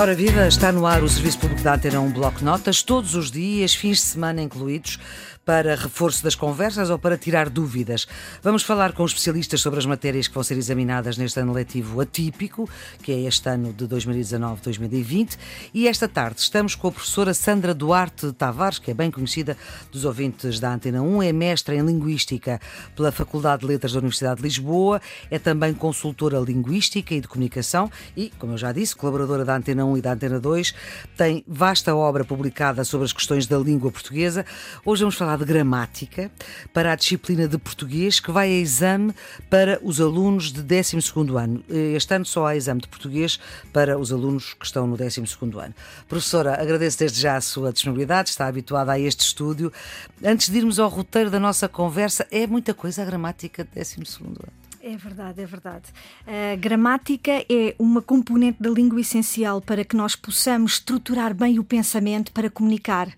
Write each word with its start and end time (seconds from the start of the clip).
Ora 0.00 0.14
viva, 0.14 0.46
está 0.46 0.70
no 0.70 0.86
ar 0.86 1.02
o 1.02 1.08
Serviço 1.08 1.40
Público 1.40 1.60
da 1.60 1.74
Antena 1.74 1.98
um 2.00 2.12
Bloco 2.12 2.44
Notas, 2.44 2.82
todos 2.82 3.16
os 3.16 3.32
dias, 3.32 3.74
fins 3.74 3.96
de 3.96 4.04
semana 4.04 4.40
incluídos, 4.40 4.96
para 5.48 5.74
reforço 5.76 6.22
das 6.22 6.34
conversas 6.34 6.90
ou 6.90 6.98
para 6.98 7.16
tirar 7.16 7.48
dúvidas. 7.48 8.06
Vamos 8.42 8.62
falar 8.62 8.92
com 8.92 9.02
especialistas 9.06 9.62
sobre 9.62 9.78
as 9.78 9.86
matérias 9.86 10.28
que 10.28 10.34
vão 10.34 10.42
ser 10.42 10.58
examinadas 10.58 11.16
neste 11.16 11.40
ano 11.40 11.54
letivo 11.54 12.02
atípico, 12.02 12.68
que 13.02 13.12
é 13.12 13.20
este 13.22 13.48
ano 13.48 13.72
de 13.72 13.86
2019-2020. 13.86 15.38
E 15.72 15.88
esta 15.88 16.06
tarde 16.06 16.40
estamos 16.40 16.74
com 16.74 16.88
a 16.88 16.92
professora 16.92 17.32
Sandra 17.32 17.72
Duarte 17.72 18.30
Tavares, 18.32 18.78
que 18.78 18.90
é 18.90 18.94
bem 18.94 19.10
conhecida 19.10 19.56
dos 19.90 20.04
ouvintes 20.04 20.60
da 20.60 20.74
Antena 20.74 21.00
1, 21.00 21.22
é 21.22 21.32
mestra 21.32 21.74
em 21.74 21.80
Linguística 21.80 22.60
pela 22.94 23.10
Faculdade 23.10 23.62
de 23.62 23.68
Letras 23.68 23.94
da 23.94 24.00
Universidade 24.00 24.36
de 24.36 24.42
Lisboa, 24.42 25.00
é 25.30 25.38
também 25.38 25.72
consultora 25.72 26.38
linguística 26.40 27.14
e 27.14 27.22
de 27.22 27.26
comunicação 27.26 27.90
e, 28.14 28.30
como 28.38 28.52
eu 28.52 28.58
já 28.58 28.70
disse, 28.70 28.94
colaboradora 28.94 29.46
da 29.46 29.56
Antena 29.56 29.86
1 29.86 29.96
e 29.96 30.00
da 30.02 30.12
Antena 30.12 30.38
2, 30.38 30.74
tem 31.16 31.42
vasta 31.48 31.96
obra 31.96 32.22
publicada 32.22 32.84
sobre 32.84 33.06
as 33.06 33.14
questões 33.14 33.46
da 33.46 33.56
língua 33.56 33.90
portuguesa. 33.90 34.44
Hoje 34.84 35.00
vamos 35.00 35.14
falar 35.14 35.37
de 35.38 35.44
gramática 35.44 36.30
para 36.72 36.92
a 36.92 36.96
disciplina 36.96 37.48
de 37.48 37.56
português 37.56 38.20
que 38.20 38.30
vai 38.30 38.48
a 38.48 38.60
exame 38.60 39.14
para 39.48 39.78
os 39.82 40.00
alunos 40.00 40.52
de 40.52 40.62
12 40.62 40.98
ano. 41.36 41.64
Este 41.68 42.14
ano 42.14 42.24
só 42.24 42.46
há 42.46 42.56
exame 42.56 42.80
de 42.80 42.88
português 42.88 43.38
para 43.72 43.98
os 43.98 44.12
alunos 44.12 44.54
que 44.54 44.66
estão 44.66 44.86
no 44.86 44.96
12 44.96 45.20
ano. 45.42 45.74
Professora, 46.08 46.60
agradeço 46.60 46.98
desde 46.98 47.20
já 47.20 47.36
a 47.36 47.40
sua 47.40 47.72
disponibilidade, 47.72 48.30
está 48.30 48.46
habituada 48.46 48.92
a 48.92 48.98
este 48.98 49.20
estúdio. 49.20 49.72
Antes 50.24 50.48
de 50.50 50.58
irmos 50.58 50.78
ao 50.78 50.88
roteiro 50.88 51.30
da 51.30 51.40
nossa 51.40 51.68
conversa, 51.68 52.26
é 52.30 52.46
muita 52.46 52.74
coisa 52.74 53.02
a 53.02 53.04
gramática 53.04 53.64
de 53.64 53.70
12 53.74 53.96
ano. 54.20 54.36
É 54.80 54.96
verdade, 54.96 55.42
é 55.42 55.46
verdade. 55.46 55.84
A 56.26 56.56
gramática 56.56 57.44
é 57.50 57.74
uma 57.78 58.00
componente 58.00 58.62
da 58.62 58.70
língua 58.70 59.00
essencial 59.00 59.60
para 59.60 59.84
que 59.84 59.96
nós 59.96 60.14
possamos 60.14 60.74
estruturar 60.74 61.34
bem 61.34 61.58
o 61.58 61.64
pensamento 61.64 62.32
para 62.32 62.48
comunicar. 62.48 63.08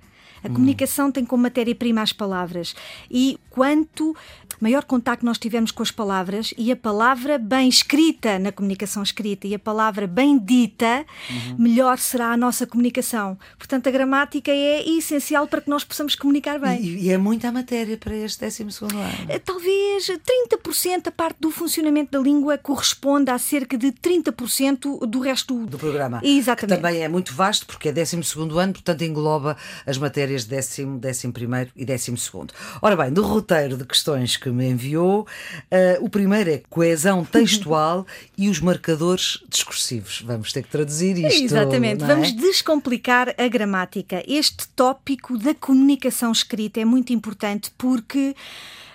A 0.43 0.49
hum. 0.49 0.55
comunicação 0.55 1.11
tem 1.11 1.25
como 1.25 1.43
matéria-prima 1.43 2.03
as 2.03 2.13
palavras. 2.13 2.75
E 3.11 3.39
quanto 3.51 4.17
maior 4.61 4.85
contacto 4.85 5.25
nós 5.25 5.39
tivermos 5.39 5.71
com 5.71 5.83
as 5.83 5.91
palavras 5.91 6.53
e 6.57 6.71
a 6.71 6.77
palavra 6.77 7.39
bem 7.39 7.69
escrita 7.69 8.39
na 8.39 8.53
comunicação 8.53 9.03
escrita 9.03 9.47
e 9.47 9.55
a 9.55 9.59
palavra 9.59 10.07
bem 10.07 10.39
dita, 10.39 11.05
uhum. 11.31 11.57
melhor 11.59 11.99
será 11.99 12.33
a 12.33 12.37
nossa 12.37 12.67
comunicação. 12.67 13.39
Portanto, 13.59 13.89
a 13.89 13.91
gramática 13.91 14.51
é 14.51 14.89
essencial 14.89 15.47
para 15.47 15.61
que 15.61 15.71
nós 15.71 15.85
possamos 15.85 16.15
comunicar 16.15 16.59
bem. 16.59 16.83
E, 16.83 17.07
e 17.07 17.11
é 17.11 17.19
muita 17.19 17.51
matéria 17.51 17.97
para 17.97 18.15
este 18.15 18.45
12 18.45 18.63
ano. 18.63 19.01
Eh, 19.29 19.39
talvez 19.39 20.09
30% 20.09 21.05
da 21.05 21.11
parte 21.11 21.39
do 21.41 21.51
funcionamento 21.51 22.13
da 22.13 22.19
língua 22.19 22.59
corresponda 22.59 23.35
a 23.35 23.39
cerca 23.39 23.77
de 23.77 23.93
30% 23.93 25.07
do 25.07 25.21
resto 25.21 25.67
do 25.67 25.79
programa. 25.79 26.21
Exatamente. 26.23 26.77
Que 26.77 26.83
também 26.83 27.03
é 27.03 27.09
muito 27.09 27.35
vasto 27.35 27.67
porque 27.67 27.89
é 27.89 27.93
12 27.93 28.17
ano, 28.59 28.73
portanto 28.73 29.03
engloba 29.03 29.57
as 29.87 29.99
matérias 29.99 30.45
de 30.45 30.51
décimo, 30.51 30.99
décimo 30.99 31.33
primeiro 31.33 31.71
e 31.75 31.85
décimo 31.85 32.17
segundo. 32.17 32.53
Ora 32.83 32.97
bem, 32.97 33.13
do 33.13 33.23
roteiro 33.23 33.77
de 33.77 33.85
questões 33.85 34.37
que 34.37 34.50
me 34.53 34.69
enviou. 34.69 35.27
Uh, 35.71 36.05
o 36.05 36.09
primeiro 36.09 36.51
é 36.51 36.63
coesão 36.69 37.25
textual 37.27 38.07
e 38.37 38.49
os 38.49 38.61
marcadores 38.61 39.43
discursivos. 39.49 40.23
Vamos 40.23 40.53
ter 40.53 40.63
que 40.63 40.69
traduzir 40.69 41.19
isto. 41.19 41.43
Exatamente, 41.43 42.05
é? 42.05 42.07
vamos 42.07 42.33
descomplicar 42.33 43.35
a 43.39 43.49
gramática. 43.49 44.23
Este 44.27 44.69
tópico 44.69 45.39
da 45.39 45.55
comunicação 45.55 46.33
escrita 46.33 46.81
é 46.81 46.85
muito 46.85 47.13
importante 47.13 47.71
porque. 47.77 48.35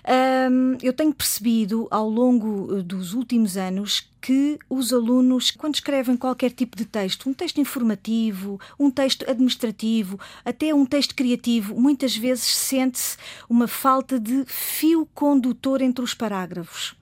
Um, 0.08 0.78
eu 0.84 0.94
tenho 0.94 1.12
percebido 1.12 1.88
ao 1.90 2.08
longo 2.08 2.84
dos 2.84 3.14
últimos 3.14 3.58
anos 3.58 4.08
que 4.22 4.60
os 4.70 4.94
alunos, 4.94 5.50
quando 5.50 5.76
escrevem 5.76 6.16
qualquer 6.16 6.52
tipo 6.52 6.78
de 6.78 6.86
texto, 6.86 7.28
um 7.28 7.34
texto 7.34 7.60
informativo, 7.60 8.60
um 8.80 8.92
texto 8.92 9.28
administrativo, 9.28 10.20
até 10.44 10.74
um 10.76 10.86
texto 10.86 11.16
criativo, 11.16 11.80
muitas 11.80 12.16
vezes 12.16 12.46
sente-se 12.46 13.18
uma 13.50 13.68
falta 13.68 14.20
de 14.20 14.46
fio 14.46 15.08
condutor 15.14 15.82
entre 15.82 16.04
os 16.04 16.14
parágrafos. 16.14 16.96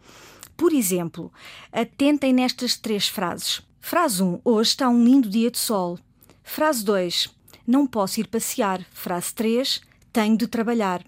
Por 0.56 0.72
exemplo, 0.72 1.32
atentem 1.74 2.32
nestas 2.32 2.78
três 2.78 3.10
frases. 3.10 3.62
Frase 3.82 4.24
1: 4.24 4.40
Hoje 4.46 4.70
está 4.70 4.88
um 4.88 5.04
lindo 5.04 5.30
dia 5.30 5.52
de 5.52 5.58
sol. 5.58 6.00
Frase 6.42 6.86
2: 6.86 7.28
Não 7.68 7.86
posso 7.86 8.22
ir 8.22 8.28
passear. 8.28 8.82
Frase 8.94 9.34
3: 9.34 9.82
Tenho 10.14 10.38
de 10.38 10.48
trabalhar. 10.48 11.04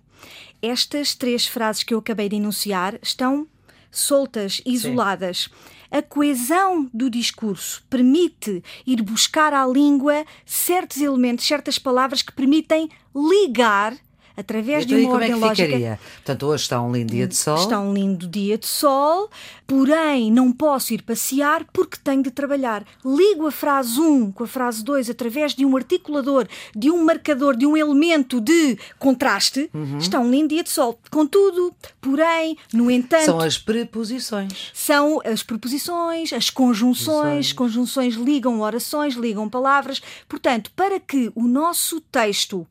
Estas 0.67 1.13
três 1.13 1.45
frases 1.45 1.83
que 1.83 1.93
eu 1.93 1.99
acabei 1.99 2.27
de 2.27 2.37
enunciar 2.37 2.97
estão 3.01 3.47
soltas, 3.91 4.61
isoladas. 4.65 5.43
Sim 5.43 5.75
a 5.91 6.01
coesão 6.01 6.89
do 6.93 7.09
discurso 7.09 7.81
permite 7.89 8.61
ir 8.85 9.01
buscar 9.01 9.53
à 9.53 9.65
língua 9.65 10.25
certos 10.45 10.97
elementos, 10.97 11.47
certas 11.47 11.79
palavras 11.79 12.21
que 12.21 12.33
permitem 12.33 12.89
ligar 13.15 13.95
através 14.35 14.85
então, 14.85 14.97
de 14.97 15.03
uma 15.03 15.11
como 15.11 15.15
ordem 15.15 15.31
é 15.31 15.33
que 15.33 15.39
lógica. 15.39 15.65
Ficaria? 15.67 15.99
Portanto, 16.15 16.45
hoje 16.47 16.63
está 16.63 16.81
um 16.81 16.91
lindo 16.91 17.11
dia 17.13 17.27
de 17.27 17.35
sol. 17.35 17.57
Está 17.57 17.79
um 17.79 17.93
lindo 17.93 18.27
dia 18.27 18.57
de 18.57 18.67
sol, 18.67 19.29
porém 19.65 20.31
não 20.31 20.51
posso 20.51 20.93
ir 20.93 21.01
passear 21.01 21.65
porque 21.71 21.97
tenho 22.03 22.23
de 22.23 22.31
trabalhar. 22.31 22.85
Ligo 23.03 23.47
a 23.47 23.51
frase 23.51 23.99
1 23.99 24.31
com 24.31 24.43
a 24.43 24.47
frase 24.47 24.83
2 24.83 25.09
através 25.09 25.53
de 25.53 25.65
um 25.65 25.75
articulador, 25.75 26.47
de 26.75 26.91
um 26.91 27.03
marcador, 27.03 27.55
de 27.55 27.65
um 27.65 27.75
elemento 27.77 28.41
de 28.41 28.77
contraste. 28.99 29.69
Uhum. 29.73 29.97
Está 29.97 30.19
um 30.19 30.29
lindo 30.29 30.49
dia 30.49 30.63
de 30.63 30.69
sol. 30.69 30.99
Contudo, 31.09 31.73
porém, 32.01 32.57
no 32.73 32.89
entanto. 32.91 33.25
São 33.25 33.39
as 33.39 33.57
preposições. 33.57 34.71
São 34.73 35.21
as 35.25 35.43
preposições, 35.43 36.33
as 36.33 36.49
conjunções. 36.49 37.53
Conjunções 37.53 38.15
ligam 38.15 38.61
orações, 38.61 39.15
ligam 39.15 39.49
palavras. 39.49 40.01
Portanto, 40.27 40.71
para 40.75 40.99
que 40.99 41.31
o 41.35 41.47
nosso 41.47 42.01
texto 42.01 42.67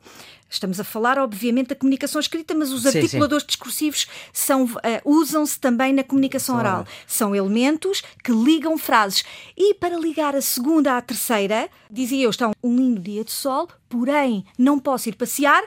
Estamos 0.54 0.78
a 0.78 0.84
falar, 0.84 1.18
obviamente, 1.18 1.68
da 1.68 1.74
comunicação 1.74 2.20
escrita, 2.20 2.54
mas 2.54 2.70
os 2.70 2.82
sim, 2.82 2.88
articuladores 2.88 3.42
sim. 3.42 3.48
discursivos 3.48 4.06
são, 4.32 4.64
uh, 4.64 4.70
usam-se 5.04 5.58
também 5.58 5.92
na 5.92 6.04
comunicação 6.04 6.56
oral. 6.56 6.80
oral. 6.80 6.86
São 7.06 7.34
elementos 7.34 8.02
que 8.22 8.32
ligam 8.32 8.78
frases. 8.78 9.24
E 9.56 9.74
para 9.74 9.98
ligar 9.98 10.34
a 10.36 10.40
segunda 10.40 10.96
à 10.96 11.02
terceira, 11.02 11.68
dizia 11.90 12.24
eu, 12.24 12.30
está 12.30 12.50
um 12.62 12.76
lindo 12.76 13.00
dia 13.00 13.24
de 13.24 13.32
sol, 13.32 13.68
porém 13.88 14.44
não 14.56 14.78
posso 14.78 15.08
ir 15.08 15.16
passear 15.16 15.62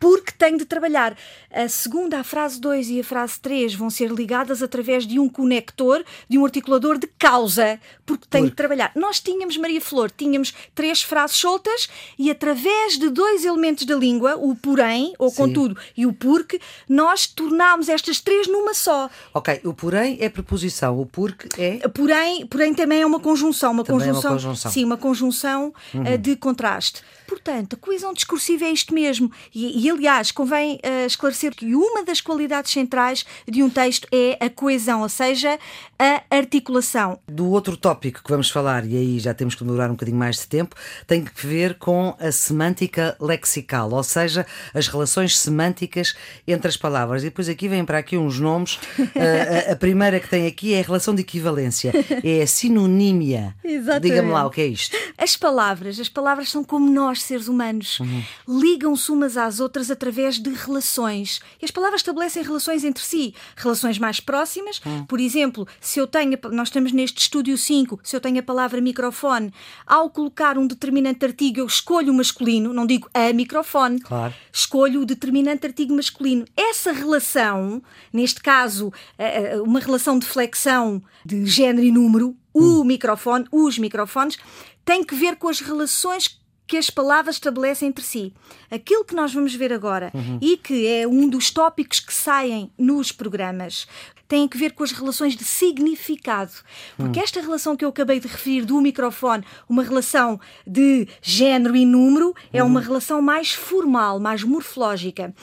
porque 0.00 0.32
tenho 0.32 0.56
de 0.56 0.64
trabalhar. 0.64 1.14
A 1.52 1.68
segunda, 1.68 2.18
a 2.18 2.24
frase 2.24 2.58
2 2.58 2.88
e 2.88 3.00
a 3.00 3.04
frase 3.04 3.38
3 3.38 3.74
vão 3.74 3.90
ser 3.90 4.10
ligadas 4.10 4.62
através 4.62 5.06
de 5.06 5.20
um 5.20 5.28
conector, 5.28 6.02
de 6.28 6.38
um 6.38 6.44
articulador 6.44 6.98
de 6.98 7.06
causa, 7.06 7.78
porque 8.06 8.26
tenho 8.28 8.44
porque. 8.44 8.50
de 8.50 8.56
trabalhar. 8.56 8.90
Nós 8.96 9.20
tínhamos, 9.20 9.58
Maria 9.58 9.80
Flor, 9.80 10.10
tínhamos 10.10 10.54
três 10.74 11.02
frases 11.02 11.36
soltas 11.36 11.88
e 12.18 12.30
através 12.30 12.98
de 12.98 13.10
dois 13.10 13.44
elementos 13.44 13.84
da 13.84 13.94
língua, 13.94 14.36
o 14.36 14.56
porém, 14.56 15.12
ou 15.18 15.28
Sim. 15.28 15.36
contudo, 15.36 15.76
e 15.94 16.06
o 16.06 16.12
porque, 16.12 16.58
nós 16.88 17.26
tornámos 17.26 17.88
estas 17.88 18.20
três 18.20 18.48
numa 18.48 18.72
só. 18.72 19.10
Ok, 19.34 19.60
o 19.64 19.74
porém 19.74 20.16
é 20.20 20.30
preposição, 20.30 20.98
o 20.98 21.04
porque 21.04 21.48
é. 21.60 21.86
Porém, 21.88 22.46
porém 22.46 22.72
também 22.72 23.02
é 23.02 23.06
uma 23.06 23.20
conjunção, 23.20 23.72
uma 23.72 23.84
conjunção, 23.84 24.30
é 24.30 24.32
uma 24.32 24.40
conjunção. 24.40 24.70
Sim, 24.72 24.84
uma 24.84 24.96
conjunção 24.96 25.74
uhum. 25.92 26.14
uh, 26.14 26.18
de 26.18 26.36
contraste. 26.36 27.02
Portanto, 27.26 27.74
a 27.74 27.76
coesão 27.76 28.12
discursiva 28.12 28.64
é 28.64 28.72
isto 28.72 28.92
mesmo. 28.92 29.30
E, 29.54 29.86
e 29.86 29.89
aliás, 29.90 30.30
convém 30.30 30.76
uh, 30.76 31.06
esclarecer 31.06 31.54
que 31.54 31.74
uma 31.74 32.04
das 32.04 32.20
qualidades 32.20 32.72
centrais 32.72 33.24
de 33.46 33.62
um 33.62 33.68
texto 33.68 34.08
é 34.10 34.38
a 34.40 34.48
coesão, 34.48 35.02
ou 35.02 35.08
seja, 35.08 35.58
a 35.98 36.22
articulação. 36.30 37.18
Do 37.28 37.50
outro 37.50 37.76
tópico 37.76 38.22
que 38.22 38.30
vamos 38.30 38.50
falar, 38.50 38.86
e 38.86 38.96
aí 38.96 39.18
já 39.18 39.34
temos 39.34 39.54
que 39.54 39.62
demorar 39.62 39.88
um 39.88 39.92
bocadinho 39.92 40.16
mais 40.16 40.36
de 40.36 40.46
tempo, 40.46 40.74
tem 41.06 41.24
que 41.24 41.46
ver 41.46 41.74
com 41.74 42.16
a 42.18 42.32
semântica 42.32 43.16
lexical, 43.20 43.92
ou 43.92 44.02
seja, 44.02 44.46
as 44.72 44.88
relações 44.88 45.38
semânticas 45.38 46.14
entre 46.46 46.68
as 46.68 46.76
palavras. 46.76 47.22
E 47.22 47.26
depois 47.26 47.48
aqui 47.48 47.68
vêm 47.68 47.84
para 47.84 47.98
aqui 47.98 48.16
uns 48.16 48.40
nomes. 48.40 48.74
uh, 48.98 49.68
a, 49.68 49.72
a, 49.72 49.76
primeira 49.76 50.18
que 50.20 50.28
tem 50.28 50.46
aqui 50.46 50.74
é 50.74 50.80
a 50.80 50.84
relação 50.84 51.14
de 51.14 51.20
equivalência, 51.20 51.92
é 52.24 52.42
a 52.42 52.46
sinonímia. 52.46 53.54
Diga-me 54.00 54.30
lá 54.30 54.46
o 54.46 54.50
que 54.50 54.60
é 54.60 54.66
isto. 54.66 54.96
As 55.18 55.36
palavras, 55.36 56.00
as 56.00 56.08
palavras 56.08 56.48
são 56.48 56.64
como 56.64 56.90
nós 56.90 57.00
nós, 57.00 57.22
seres 57.22 57.48
humanos, 57.48 57.98
uhum. 57.98 58.22
ligam-se 58.46 59.10
umas 59.10 59.36
às 59.36 59.58
outras 59.58 59.79
através 59.88 60.40
de 60.40 60.50
relações. 60.50 61.40
E 61.62 61.64
as 61.64 61.70
palavras 61.70 62.00
estabelecem 62.00 62.42
relações 62.42 62.82
entre 62.82 63.04
si, 63.04 63.32
relações 63.54 64.00
mais 64.00 64.18
próximas. 64.18 64.80
Uhum. 64.84 65.06
Por 65.06 65.20
exemplo, 65.20 65.68
se 65.80 66.00
eu 66.00 66.08
tenho, 66.08 66.36
nós 66.50 66.66
estamos 66.68 66.90
neste 66.90 67.20
estúdio 67.20 67.56
5, 67.56 68.00
se 68.02 68.16
eu 68.16 68.20
tenho 68.20 68.40
a 68.40 68.42
palavra 68.42 68.80
microfone, 68.80 69.52
ao 69.86 70.10
colocar 70.10 70.58
um 70.58 70.66
determinante 70.66 71.24
artigo, 71.24 71.60
eu 71.60 71.66
escolho 71.66 72.12
o 72.12 72.16
masculino, 72.16 72.72
não 72.72 72.84
digo 72.84 73.08
a 73.14 73.32
microfone, 73.32 74.00
claro. 74.00 74.34
escolho 74.52 75.02
o 75.02 75.06
determinante 75.06 75.64
artigo 75.66 75.94
masculino. 75.94 76.44
Essa 76.56 76.90
relação, 76.90 77.80
neste 78.12 78.42
caso, 78.42 78.92
eh, 79.16 79.52
eh, 79.52 79.60
uma 79.60 79.78
relação 79.78 80.18
de 80.18 80.26
flexão 80.26 81.00
de 81.24 81.46
género 81.46 81.86
e 81.86 81.92
número, 81.92 82.36
o 82.52 82.80
hum. 82.80 82.84
microfone, 82.84 83.46
os 83.52 83.78
microfones, 83.78 84.38
tem 84.84 85.04
que 85.04 85.14
ver 85.14 85.36
com 85.36 85.48
as 85.48 85.60
relações 85.60 86.39
que 86.70 86.76
as 86.76 86.88
palavras 86.88 87.34
estabelecem 87.34 87.88
entre 87.88 88.04
si. 88.04 88.32
Aquilo 88.70 89.04
que 89.04 89.12
nós 89.12 89.34
vamos 89.34 89.52
ver 89.52 89.72
agora 89.72 90.12
uhum. 90.14 90.38
e 90.40 90.56
que 90.56 90.86
é 90.86 91.04
um 91.04 91.28
dos 91.28 91.50
tópicos 91.50 91.98
que 91.98 92.14
saem 92.14 92.70
nos 92.78 93.10
programas 93.10 93.88
têm 94.28 94.46
que 94.46 94.56
ver 94.56 94.70
com 94.74 94.84
as 94.84 94.92
relações 94.92 95.34
de 95.34 95.42
significado. 95.42 96.52
Porque 96.96 97.18
hum. 97.18 97.22
esta 97.24 97.40
relação 97.40 97.76
que 97.76 97.84
eu 97.84 97.88
acabei 97.88 98.20
de 98.20 98.28
referir 98.28 98.64
do 98.64 98.80
microfone, 98.80 99.44
uma 99.68 99.82
relação 99.82 100.38
de 100.64 101.08
género 101.20 101.74
e 101.74 101.84
número, 101.84 102.32
é 102.52 102.62
hum. 102.62 102.68
uma 102.68 102.80
relação 102.80 103.20
mais 103.20 103.50
formal, 103.50 104.20
mais 104.20 104.44
morfológica. 104.44 105.34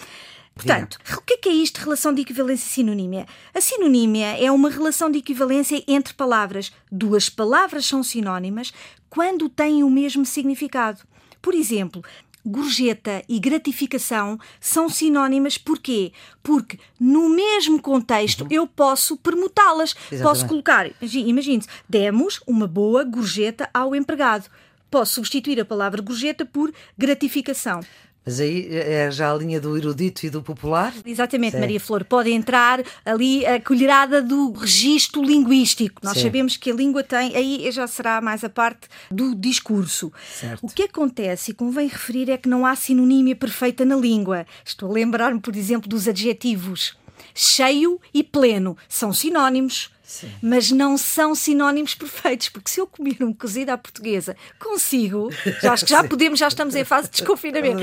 Portanto, 0.56 0.97
o 1.18 1.21
que 1.23 1.33
é, 1.33 1.38
que 1.38 1.50
é 1.50 1.51
isto, 1.51 1.81
relação 1.81 2.13
de 2.13 2.21
equivalência 2.21 2.65
e 2.65 2.69
sinonímia? 2.69 3.25
A 3.53 3.59
sinonímia 3.59 4.41
é 4.41 4.50
uma 4.50 4.69
relação 4.69 5.12
de 5.12 5.19
equivalência 5.19 5.83
entre 5.88 6.13
palavras. 6.13 6.71
Duas 6.89 7.30
palavras 7.30 7.85
são 7.85 8.01
sinónimas 8.01 8.73
quando 9.09 9.50
têm 9.50 9.83
o 9.83 9.89
mesmo 9.89 10.25
significado. 10.25 11.01
Por 11.47 11.55
exemplo, 11.55 12.03
gorjeta 12.45 13.23
e 13.25 13.39
gratificação 13.39 14.38
são 14.59 14.89
sinónimas 14.89 15.57
porquê? 15.57 16.11
Porque 16.44 16.77
no 16.99 17.29
mesmo 17.29 17.81
contexto 17.81 18.41
uhum. 18.41 18.47
eu 18.51 18.67
posso 18.67 19.15
permutá-las. 19.15 19.95
Posso 20.21 20.45
colocar, 20.45 20.91
imagine-se, 21.01 21.69
demos 21.88 22.41
uma 22.45 22.67
boa 22.67 23.05
gorjeta 23.05 23.69
ao 23.73 23.95
empregado. 23.95 24.49
Posso 24.91 25.13
substituir 25.13 25.57
a 25.61 25.63
palavra 25.63 26.01
gorjeta 26.01 26.45
por 26.45 26.73
gratificação. 26.97 27.79
Mas 28.27 28.41
aí 28.41 28.68
é 28.69 29.09
já 29.09 29.31
a 29.31 29.38
linha 29.38 29.57
do 29.57 29.77
erudito 29.77 30.25
e 30.25 30.29
do 30.29 30.44
popular? 30.44 30.94
Exatamente, 31.06 31.53
Sim. 31.53 31.62
Maria 31.62 31.79
Flor. 31.79 32.03
Pode 32.03 32.29
entrar 32.29 32.83
ali 33.06 33.45
a 33.45 33.57
colherada 33.57 34.21
do 34.21 34.51
registro 34.51 35.24
linguístico. 35.24 36.01
Nós 36.03 36.18
Sim. 36.18 36.24
sabemos 36.24 36.57
que 36.57 36.69
a 36.69 36.74
língua 36.74 37.03
tem, 37.03 37.33
aí 37.38 37.71
já 37.71 37.88
será 37.88 38.19
mais 38.19 38.44
a 38.44 38.50
parte 38.50 38.89
do 39.09 39.33
discurso. 39.33 40.12
Certo. 40.29 40.59
O 40.62 40.68
que 40.68 40.83
acontece, 40.83 41.51
e 41.51 41.53
convém 41.53 41.88
referir, 41.88 42.29
é 42.29 42.35
que 42.35 42.50
não 42.50 42.65
há 42.65 42.75
sinonímia 42.75 43.33
perfeita 43.33 43.85
na 43.85 43.95
língua. 43.95 44.45
Estou 44.65 44.89
a 44.89 44.94
lembrar-me, 44.94 45.39
por 45.39 45.56
exemplo, 45.56 45.88
dos 45.88 46.06
adjetivos 46.06 46.97
cheio 47.33 48.01
e 48.13 48.23
pleno. 48.23 48.75
São 48.89 49.13
sinónimos 49.13 49.91
Sim. 50.07 50.31
mas 50.42 50.71
não 50.71 50.98
são 50.98 51.36
sinónimos 51.36 51.94
perfeitos, 51.94 52.48
porque 52.48 52.71
se 52.71 52.80
eu 52.80 52.88
comer 52.88 53.18
um 53.19 53.33
cozido 53.33 53.71
à 53.71 53.77
portuguesa 53.77 54.38
consigo, 54.57 55.30
já 55.62 55.74
acho 55.74 55.83
que 55.83 55.92
já 55.92 56.01
podemos, 56.07 56.39
já 56.39 56.48
estamos 56.48 56.75
em 56.75 56.86
fase 56.86 57.09
de 57.09 57.18
desconfinamento. 57.18 57.81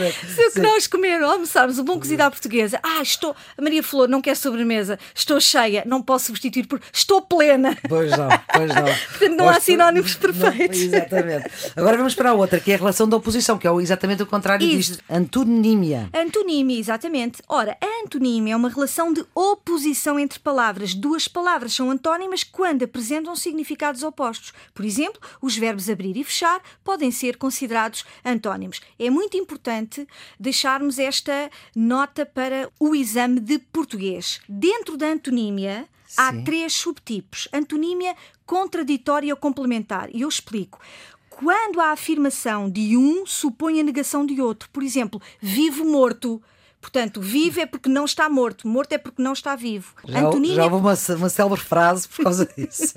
se 0.51 0.59
nós 0.59 0.87
comer, 0.87 1.23
almoçarmos 1.23 1.79
um 1.79 1.85
bom 1.85 1.99
cozido 1.99 2.23
à 2.23 2.31
portuguesa, 2.31 2.81
ah, 2.83 3.03
estou, 3.03 3.37
a 3.59 3.61
Maria 3.61 3.83
Flor 3.83 4.09
não 4.09 4.23
quer 4.23 4.37
sobremesa, 4.37 4.99
estou 5.15 5.39
cheia, 5.39 5.83
não 5.87 6.01
posso 6.01 6.27
substituir 6.29 6.67
por 6.67 6.81
estou 6.91 7.21
plena. 7.21 7.77
Pois 7.87 8.11
não, 8.13 8.29
pois 8.55 8.75
não. 8.75 8.85
Portanto, 9.11 9.37
não 9.37 9.49
há 9.51 9.61
sinónimos 9.61 10.15
perfeitos. 10.15 10.79
Não, 10.79 10.87
exatamente. 10.87 11.51
Agora 11.77 11.99
vamos 11.99 12.15
para 12.15 12.31
a 12.31 12.33
outra, 12.33 12.59
que 12.59 12.73
é 12.73 12.75
a 12.77 12.79
relação 12.79 13.07
da 13.07 13.19
oposição, 13.19 13.59
que 13.59 13.69
é 13.69 13.75
exatamente 13.75 14.23
o 14.23 14.27
contrário 14.27 14.67
Isso. 14.67 14.93
disto. 14.93 15.05
Antonímia. 15.11 16.09
Antonímia, 16.15 16.79
exatamente. 16.81 17.43
Ora, 17.47 17.77
a 17.83 18.03
antonímia 18.03 18.55
é 18.55 18.57
uma 18.57 18.71
relação 18.71 19.13
de 19.13 19.23
oposição 19.35 20.19
entre 20.19 20.39
palavras. 20.39 20.95
Duas 20.95 21.29
palavras 21.29 21.75
são 21.75 21.91
antónimas 21.91 22.14
antónimas 22.15 22.45
quando 22.45 22.85
apresentam 22.85 23.35
significados 23.35 24.03
opostos. 24.03 24.53
Por 24.73 24.85
exemplo, 24.85 25.21
os 25.43 25.57
verbos 25.57 25.91
abrir 25.91 26.17
e 26.17 26.23
fechar 26.23 26.63
podem 26.85 27.11
ser 27.11 27.37
considerados 27.37 28.05
antónimos. 28.25 28.81
É 28.99 29.11
muito 29.11 29.37
importante 29.37 30.07
deixarmos 30.39 30.99
esta 30.99 31.51
nota 31.75 32.25
para 32.25 32.71
o 32.79 32.95
exame 32.95 33.41
de 33.41 33.59
português. 33.59 34.41
Dentro 34.49 34.97
da 34.97 35.09
antonímia, 35.09 35.89
Sim. 36.07 36.15
há 36.17 36.43
três 36.45 36.73
subtipos: 36.75 37.49
antonímia 37.53 38.15
contraditória 38.47 39.35
ou 39.35 39.37
complementar. 39.37 40.09
E 40.15 40.21
eu 40.21 40.29
explico 40.29 40.81
quando 41.29 41.81
a 41.81 41.91
afirmação 41.91 42.71
de 42.71 42.97
um 42.97 43.27
supõe 43.27 43.81
a 43.81 43.83
negação 43.83 44.25
de 44.25 44.41
outro. 44.41 44.69
Por 44.71 44.85
exemplo, 44.85 45.21
vivo 45.41 45.85
morto. 45.85 46.41
Portanto, 46.85 47.19
vivo 47.19 47.61
é 47.61 47.65
porque 47.65 47.89
não 47.89 48.05
está 48.05 48.29
morto, 48.29 48.69
morto 48.69 48.93
é 48.93 48.99
porque 48.99 49.23
não 49.23 49.33
está 49.33 49.57
vivo. 49.57 49.95
Já, 50.05 50.21
Antonímia... 50.21 50.57
já 50.57 50.65
houve 50.65 50.77
uma, 50.77 51.17
uma 51.17 51.29
célebre 51.31 51.59
frase 51.59 52.07
por 52.07 52.25
causa 52.25 52.45
disso. 52.55 52.93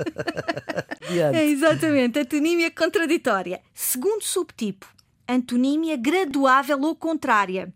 é, 1.34 1.45
exatamente, 1.45 2.19
antonímia 2.19 2.69
contraditória. 2.69 3.62
Segundo 3.74 4.24
subtipo, 4.24 4.86
antonímia 5.25 5.95
graduável 5.95 6.81
ou 6.81 6.98
contrária. 6.98 7.74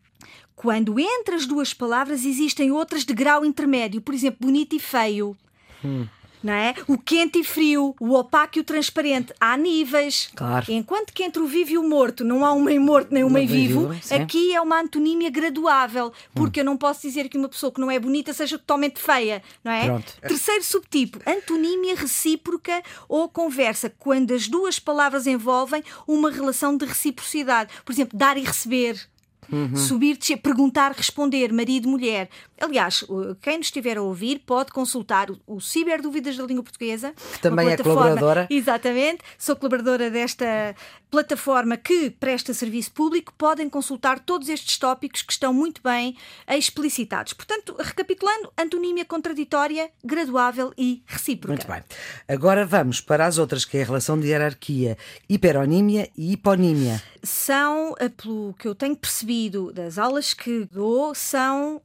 Quando 0.54 1.00
entre 1.00 1.36
as 1.36 1.46
duas 1.46 1.74
palavras 1.74 2.25
existem 2.25 2.74
outras 2.74 3.06
de 3.06 3.13
grau 3.13 3.46
intermédio, 3.46 4.02
por 4.02 4.13
exemplo, 4.13 4.40
bonito 4.42 4.75
e 4.75 4.80
feio. 4.80 5.38
Hum 5.81 6.06
não 6.43 6.53
é? 6.53 6.73
O 6.88 6.97
quente 6.97 7.39
e 7.39 7.43
frio, 7.43 7.95
o 7.99 8.13
opaco 8.13 8.57
e 8.57 8.61
o 8.61 8.63
transparente. 8.63 9.33
Há 9.39 9.55
níveis. 9.57 10.29
Claro. 10.35 10.65
Enquanto 10.69 11.13
que 11.13 11.23
entre 11.23 11.41
o 11.41 11.47
vivo 11.47 11.71
e 11.71 11.77
o 11.77 11.88
morto 11.88 12.23
não 12.23 12.45
há 12.45 12.53
um 12.53 12.61
meio 12.61 12.81
morto 12.81 13.13
nem 13.13 13.23
um 13.23 13.29
meio 13.29 13.47
vivo, 13.47 13.89
vivo 13.89 14.15
aqui 14.15 14.53
é 14.53 14.61
uma 14.61 14.81
antonímia 14.81 15.29
graduável. 15.29 16.11
Porque 16.33 16.59
hum. 16.59 16.61
eu 16.61 16.65
não 16.65 16.77
posso 16.77 17.01
dizer 17.01 17.29
que 17.29 17.38
uma 17.38 17.49
pessoa 17.49 17.71
que 17.71 17.79
não 17.79 17.91
é 17.91 17.99
bonita 17.99 18.33
seja 18.33 18.57
totalmente 18.57 18.99
feia, 18.99 19.43
não 19.63 19.71
é? 19.71 19.85
Pronto. 19.85 20.13
Terceiro 20.21 20.63
subtipo, 20.63 21.19
antonímia 21.25 21.95
recíproca 21.95 22.81
ou 23.07 23.29
conversa, 23.29 23.91
quando 23.99 24.33
as 24.33 24.47
duas 24.47 24.79
palavras 24.79 25.27
envolvem 25.27 25.83
uma 26.07 26.31
relação 26.31 26.75
de 26.75 26.85
reciprocidade. 26.85 27.71
Por 27.85 27.91
exemplo, 27.91 28.17
dar 28.17 28.38
e 28.38 28.41
receber. 28.41 29.11
Uhum. 29.51 29.75
Subir, 29.75 30.18
descer, 30.18 30.38
perguntar, 30.38 30.94
responder, 30.94 31.51
marido, 31.51 31.89
mulher. 31.89 32.30
Aliás, 32.59 33.03
quem 33.42 33.57
nos 33.57 33.68
estiver 33.68 33.98
a 33.98 34.01
ouvir 34.01 34.39
pode 34.45 34.71
consultar 34.71 35.30
o 35.45 35.59
Ciber 35.59 36.01
Dúvidas 36.01 36.38
da 36.38 36.45
Língua 36.45 36.63
Portuguesa. 36.63 37.13
Também 37.42 37.69
é 37.69 37.77
colaboradora. 37.77 38.48
Exatamente. 38.51 39.19
Sou 39.38 39.56
colaboradora 39.56 40.09
desta 40.09 40.75
plataforma 41.12 41.75
que 41.75 42.10
presta 42.10 42.54
serviço 42.54 42.94
público. 42.94 43.34
Podem 43.38 43.69
consultar 43.69 44.19
todos 44.19 44.48
estes 44.48 44.78
tópicos 44.78 45.22
que 45.22 45.34
estão 45.34 45.54
muito 45.54 45.81
bem 45.84 46.16
explicitados. 46.48 47.34
Portanto, 47.34 47.75
recapitulando, 47.78 48.52
antonímia 48.58 49.04
contraditória, 49.04 49.92
graduável 50.04 50.74
e 50.78 51.04
recíproca. 51.06 51.54
Muito 51.54 51.68
bem. 51.68 51.84
Agora 52.28 52.66
vamos 52.66 53.02
para 53.02 53.25
as 53.25 53.38
outras, 53.38 53.66
que 53.66 53.78
é 53.78 53.84
a 53.84 53.86
relação 53.86 54.18
de 54.18 54.28
hierarquia, 54.28 54.98
hiperonímia 55.28 56.10
e 56.18 56.31
hiponímia. 56.31 57.04
São, 57.22 57.94
eh, 58.00 58.10
pelo 58.10 58.54
que 58.54 58.68
eu 58.68 58.74
tenho 58.74 58.96
percebido, 58.96 59.72
das 59.74 59.98
aulas 59.98 60.34
que 60.34 60.66
dou 60.72 61.13
são 61.13 61.75
uh, 61.75 61.81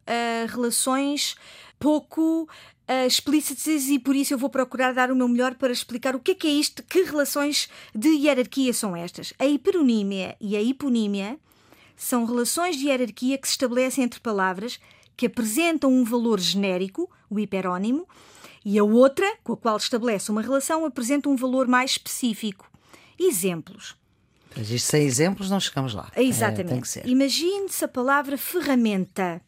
relações 0.49 1.35
pouco 1.79 2.49
uh, 2.89 3.07
explícitas 3.07 3.89
e 3.89 3.99
por 3.99 4.15
isso 4.15 4.35
eu 4.35 4.39
vou 4.39 4.51
procurar 4.51 4.93
dar 4.93 5.11
o 5.11 5.17
meu 5.17 5.29
melhor 5.29 5.55
para 5.55 5.73
explicar 5.73 6.15
o 6.15 6.21
que 6.21 6.33
é 6.33 6.35
que 6.35 6.47
é 6.47 6.51
isto, 6.51 6.83
que 6.83 7.03
relações 7.03 7.69
de 7.95 8.09
hierarquia 8.09 8.73
são 8.73 8.97
estas. 8.97 9.33
A 9.39 9.47
hiperonímia 9.47 10.37
e 10.41 10.57
a 10.57 10.63
hiponímia 10.63 11.39
são 11.97 12.25
relações 12.25 12.77
de 12.77 12.87
hierarquia 12.87 13.39
que 13.39 13.49
se 13.49 13.53
estabelecem 13.53 14.05
entre 14.05 14.21
palavras 14.21 14.79
que 15.17 15.27
apresentam 15.27 15.91
um 15.91 16.05
valor 16.05 16.39
genérico, 16.39 17.11
o 17.31 17.41
hiperónimo, 17.41 18.07
e 18.65 18.79
a 18.79 18.85
outra, 18.85 19.27
com 19.43 19.53
a 19.53 19.57
qual 19.57 19.77
estabelece 19.77 20.31
uma 20.31 20.43
relação, 20.43 20.85
apresenta 20.85 21.29
um 21.29 21.37
valor 21.37 21.67
mais 21.67 21.93
específico. 21.93 22.71
Exemplos. 23.19 23.97
Mas 24.57 24.71
isto 24.71 24.91
sem 24.91 25.05
exemplos 25.05 25.49
não 25.49 25.61
chegamos 25.61 25.95
lá. 25.95 26.11
Exatamente. 26.17 26.99
É, 26.99 27.07
Imagine-se 27.07 27.85
a 27.85 27.89
palavra 27.89 28.37
ferramenta. 28.37 29.41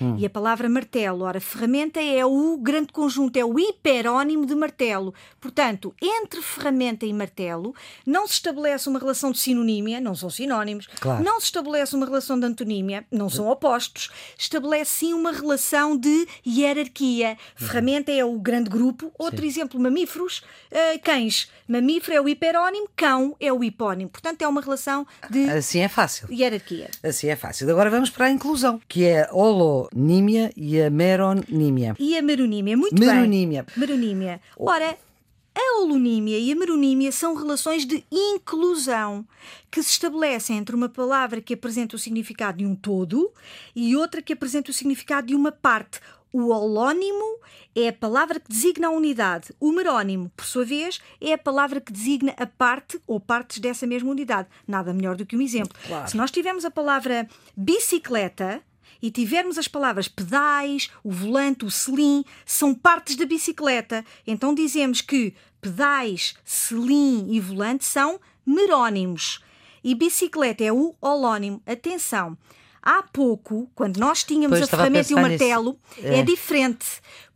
Hum. 0.00 0.16
E 0.18 0.26
a 0.26 0.30
palavra 0.30 0.68
martelo, 0.68 1.24
ora, 1.24 1.40
ferramenta 1.40 2.00
é 2.00 2.24
o 2.24 2.56
grande 2.58 2.92
conjunto, 2.92 3.36
é 3.36 3.44
o 3.44 3.58
hiperónimo 3.58 4.46
de 4.46 4.54
martelo. 4.54 5.14
Portanto, 5.40 5.94
entre 6.00 6.40
ferramenta 6.42 7.06
e 7.06 7.12
martelo 7.12 7.74
não 8.06 8.26
se 8.26 8.34
estabelece 8.34 8.88
uma 8.88 8.98
relação 8.98 9.32
de 9.32 9.38
sinonímia, 9.38 10.00
não 10.00 10.14
são 10.14 10.30
sinónimos, 10.30 10.86
claro. 11.00 11.22
não 11.24 11.40
se 11.40 11.46
estabelece 11.46 11.96
uma 11.96 12.06
relação 12.06 12.38
de 12.38 12.46
antonímia, 12.46 13.04
não 13.10 13.28
são 13.28 13.48
opostos. 13.48 14.10
Estabelece 14.36 14.90
sim 14.90 15.14
uma 15.14 15.32
relação 15.32 15.96
de 15.96 16.26
hierarquia. 16.46 17.36
Ferramenta 17.56 18.12
é 18.12 18.24
o 18.24 18.38
grande 18.38 18.70
grupo. 18.70 19.12
Outro 19.18 19.40
sim. 19.40 19.48
exemplo, 19.48 19.80
mamíferos, 19.80 20.42
uh, 20.70 20.98
cães. 21.02 21.50
Mamífero 21.66 22.16
é 22.16 22.20
o 22.20 22.28
hiperónimo, 22.28 22.88
cão 22.96 23.36
é 23.40 23.52
o 23.52 23.62
hipónimo. 23.62 24.10
Portanto, 24.10 24.42
é 24.42 24.48
uma 24.48 24.60
relação 24.60 25.06
de 25.28 25.48
assim 25.50 25.80
é 25.80 25.88
fácil. 25.88 26.28
hierarquia. 26.32 26.90
Assim 27.02 27.28
é 27.28 27.36
fácil. 27.36 27.68
Agora 27.70 27.90
vamos 27.90 28.10
para 28.10 28.26
a 28.26 28.30
inclusão, 28.30 28.80
que 28.88 29.04
é 29.04 29.28
holo 29.32 29.77
meronímia 29.94 30.52
e 30.56 30.80
a 30.80 30.90
meronímia. 30.90 31.96
E 31.98 32.16
a 32.16 32.22
meronímia, 32.22 32.76
muito 32.76 32.98
meronímia. 32.98 33.64
bem. 33.64 33.78
Meronímia. 33.78 34.40
Ora, 34.56 34.96
a 35.54 35.80
holonímia 35.80 36.38
e 36.38 36.52
a 36.52 36.56
meronímia 36.56 37.10
são 37.10 37.34
relações 37.34 37.84
de 37.84 38.04
inclusão 38.12 39.26
que 39.70 39.82
se 39.82 39.90
estabelecem 39.90 40.56
entre 40.56 40.74
uma 40.74 40.88
palavra 40.88 41.40
que 41.40 41.54
apresenta 41.54 41.96
o 41.96 41.98
significado 41.98 42.58
de 42.58 42.66
um 42.66 42.74
todo 42.74 43.32
e 43.74 43.96
outra 43.96 44.22
que 44.22 44.32
apresenta 44.32 44.70
o 44.70 44.74
significado 44.74 45.26
de 45.26 45.34
uma 45.34 45.50
parte. 45.50 46.00
O 46.32 46.50
holónimo 46.50 47.38
é 47.74 47.88
a 47.88 47.92
palavra 47.92 48.38
que 48.38 48.48
designa 48.48 48.88
a 48.88 48.90
unidade. 48.90 49.52
O 49.58 49.72
merónimo, 49.72 50.30
por 50.36 50.44
sua 50.44 50.64
vez, 50.64 51.00
é 51.20 51.32
a 51.32 51.38
palavra 51.38 51.80
que 51.80 51.92
designa 51.92 52.34
a 52.36 52.46
parte 52.46 53.00
ou 53.06 53.18
partes 53.18 53.58
dessa 53.58 53.86
mesma 53.86 54.10
unidade. 54.10 54.48
Nada 54.66 54.92
melhor 54.92 55.16
do 55.16 55.24
que 55.24 55.36
um 55.36 55.40
exemplo. 55.40 55.76
Claro. 55.86 56.10
Se 56.10 56.16
nós 56.16 56.30
tivermos 56.30 56.64
a 56.64 56.70
palavra 56.70 57.26
bicicleta, 57.56 58.62
e 59.02 59.10
tivermos 59.10 59.58
as 59.58 59.68
palavras 59.68 60.08
pedais, 60.08 60.90
o 61.02 61.10
volante, 61.10 61.64
o 61.64 61.70
selim, 61.70 62.24
são 62.44 62.74
partes 62.74 63.16
da 63.16 63.24
bicicleta. 63.24 64.04
Então 64.26 64.54
dizemos 64.54 65.00
que 65.00 65.34
pedais, 65.60 66.34
selim 66.44 67.26
e 67.30 67.40
volante 67.40 67.84
são 67.84 68.20
merónimos. 68.44 69.40
E 69.82 69.94
bicicleta 69.94 70.64
é 70.64 70.72
o 70.72 70.94
holónimo. 71.00 71.62
Atenção! 71.66 72.36
Há 72.82 73.02
pouco, 73.02 73.70
quando 73.74 73.98
nós 73.98 74.24
tínhamos 74.24 74.58
pois, 74.58 74.72
a 74.72 74.76
ferramenta 74.76 75.08
a 75.08 75.10
e 75.12 75.14
o 75.14 75.20
martelo, 75.20 75.78
é. 76.02 76.20
é. 76.20 76.22
diferente. 76.22 76.86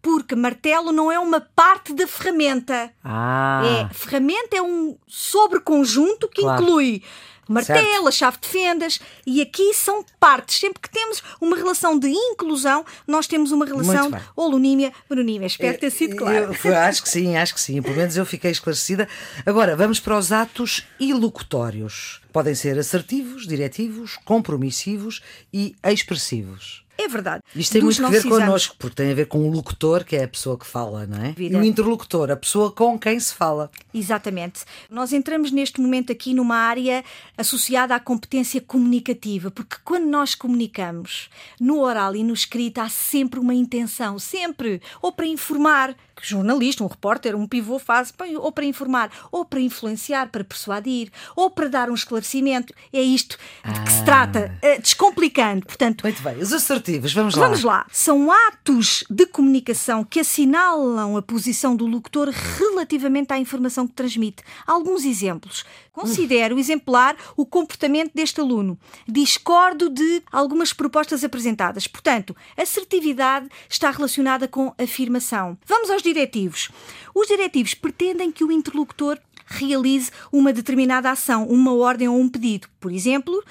Porque 0.01 0.35
martelo 0.35 0.93
não 0.93 1.13
é 1.13 1.19
uma 1.19 1.41
parte 1.41 1.93
da 1.93 2.07
ferramenta. 2.07 2.91
Ah. 3.05 3.63
É, 3.65 3.95
ferramenta 3.95 4.57
é 4.57 4.63
um 4.63 4.97
sobreconjunto 5.07 6.29
que 6.29 6.43
claro. 6.43 6.63
inclui 6.63 7.03
martelo, 7.49 7.83
certo. 7.83 8.09
a 8.09 8.11
chave 8.11 8.39
de 8.41 8.49
fendas, 8.49 9.01
e 9.27 9.41
aqui 9.41 9.75
são 9.75 10.05
partes. 10.19 10.59
Sempre 10.59 10.81
que 10.81 10.91
temos 10.91 11.23
uma 11.41 11.57
relação 11.57 11.99
de 11.99 12.09
inclusão, 12.09 12.85
nós 13.07 13.27
temos 13.27 13.53
uma 13.53 13.65
relação 13.65 14.11
holonímia, 14.37 14.93
mononímia. 15.09 15.47
Espero 15.47 15.79
ter 15.79 15.91
sido 15.91 16.17
claro. 16.17 16.55
Eu, 16.65 16.71
eu, 16.71 16.77
acho 16.77 17.03
que 17.03 17.09
sim, 17.09 17.37
acho 17.37 17.55
que 17.55 17.61
sim. 17.61 17.81
Pelo 17.83 17.97
menos 17.97 18.17
eu 18.17 18.25
fiquei 18.25 18.51
esclarecida. 18.51 19.09
Agora, 19.45 19.77
vamos 19.77 20.01
para 20.01 20.17
os 20.17 20.33
atos 20.33 20.87
ilocutórios. 20.99 22.21
Podem 22.33 22.55
ser 22.55 22.79
assertivos, 22.79 23.47
diretivos, 23.47 24.19
compromissivos 24.25 25.23
e 25.53 25.77
expressivos. 25.85 26.82
É 27.03 27.09
verdade. 27.09 27.43
Isto 27.57 27.73
tem 27.73 27.83
muito 27.83 28.05
a 28.05 28.09
ver 28.09 28.23
connosco, 28.23 28.77
porque 28.79 28.95
tem 28.95 29.11
a 29.11 29.15
ver 29.15 29.27
com 29.27 29.39
o 29.39 29.51
locutor, 29.51 30.05
que 30.05 30.15
é 30.15 30.25
a 30.25 30.29
pessoa 30.29 30.57
que 30.57 30.67
fala, 30.67 31.05
não 31.07 31.19
é? 31.19 31.35
E 31.37 31.55
o 31.55 31.65
interlocutor, 31.65 32.31
a 32.31 32.37
pessoa 32.37 32.71
com 32.71 32.97
quem 32.99 33.19
se 33.19 33.35
fala. 33.35 33.71
Exatamente. 33.93 34.61
Nós 34.89 35.13
entramos 35.13 35.51
neste 35.51 35.81
momento 35.81 36.13
aqui 36.13 36.33
numa 36.33 36.57
área 36.57 37.05
associada 37.37 37.95
à 37.95 38.01
competência 38.01 38.61
comunicativa, 38.61 39.51
porque 39.51 39.77
quando 39.85 40.07
nós 40.07 40.35
comunicamos, 40.35 41.29
no 41.61 41.81
oral 41.81 42.15
e 42.15 42.23
no 42.23 42.33
escrito, 42.33 42.79
há 42.79 42.89
sempre 42.89 43.41
uma 43.41 43.55
intenção, 43.55 44.19
sempre, 44.19 44.81
ou 45.01 45.11
para 45.11 45.27
informar, 45.27 45.97
que 46.15 46.29
jornalista, 46.29 46.85
um 46.85 46.87
repórter, 46.87 47.35
um 47.35 47.47
pivô 47.47 47.79
faz, 47.79 48.13
ou 48.37 48.53
para 48.53 48.65
informar, 48.65 49.11
ou 49.31 49.45
para 49.45 49.61
influenciar, 49.61 50.29
para 50.29 50.45
persuadir, 50.45 51.11
ou 51.35 51.51
para 51.51 51.69
dar 51.69 51.91
um 51.91 51.95
esclarecimento. 51.95 52.73
É 52.93 53.01
isto 53.01 53.37
de 53.65 53.81
que 53.81 53.93
se 53.93 54.05
trata, 54.05 54.53
ah. 54.55 54.67
eh, 54.67 54.79
descomplicando. 54.79 55.67
Portanto, 55.67 56.03
Muito 56.03 56.23
bem, 56.23 56.39
os 56.39 56.53
assertivos, 56.53 56.92
vamos 56.99 57.35
lá. 57.35 57.47
Vamos 57.47 57.63
lá. 57.63 57.87
São 57.91 58.31
atos 58.31 59.05
de 59.09 59.27
comunicação 59.27 60.05
que 60.05 60.21
assinalam 60.21 61.17
a 61.17 61.23
posição 61.23 61.77
do 61.77 61.87
locutor 61.87 62.29
relativamente 62.31 63.33
à 63.33 63.39
informação 63.39 63.87
que 63.87 63.95
transmite. 63.95 64.43
Alguns 64.67 65.05
exemplos. 65.05 65.65
Considero 65.93 66.59
exemplar 66.59 67.17
o 67.37 67.45
comportamento 67.45 68.13
deste 68.15 68.41
aluno. 68.41 68.79
Discordo 69.07 69.91
de 69.91 70.23
algumas 70.33 70.73
propostas 70.73 71.23
apresentadas. 71.23 71.87
Portanto, 71.87 72.35
assertividade 72.57 73.49
está 73.69 73.91
relacionada 73.91 74.49
com 74.49 74.75
afirmação. 74.79 75.59
Vamos 75.67 75.91
aos 75.91 76.03
diretivos. 76.03 76.71
Os 77.15 77.29
diretivos 77.29 77.75
pretendem 77.75 78.33
que 78.33 78.43
o 78.43 78.51
interlocutor 78.51 79.19
realize 79.53 80.11
uma 80.31 80.53
determinada 80.53 81.11
ação, 81.11 81.47
uma 81.47 81.75
ordem 81.75 82.09
ou 82.09 82.19
um 82.19 82.29
pedido. 82.29 82.69
Por 82.81 82.91
exemplo, 82.91 83.43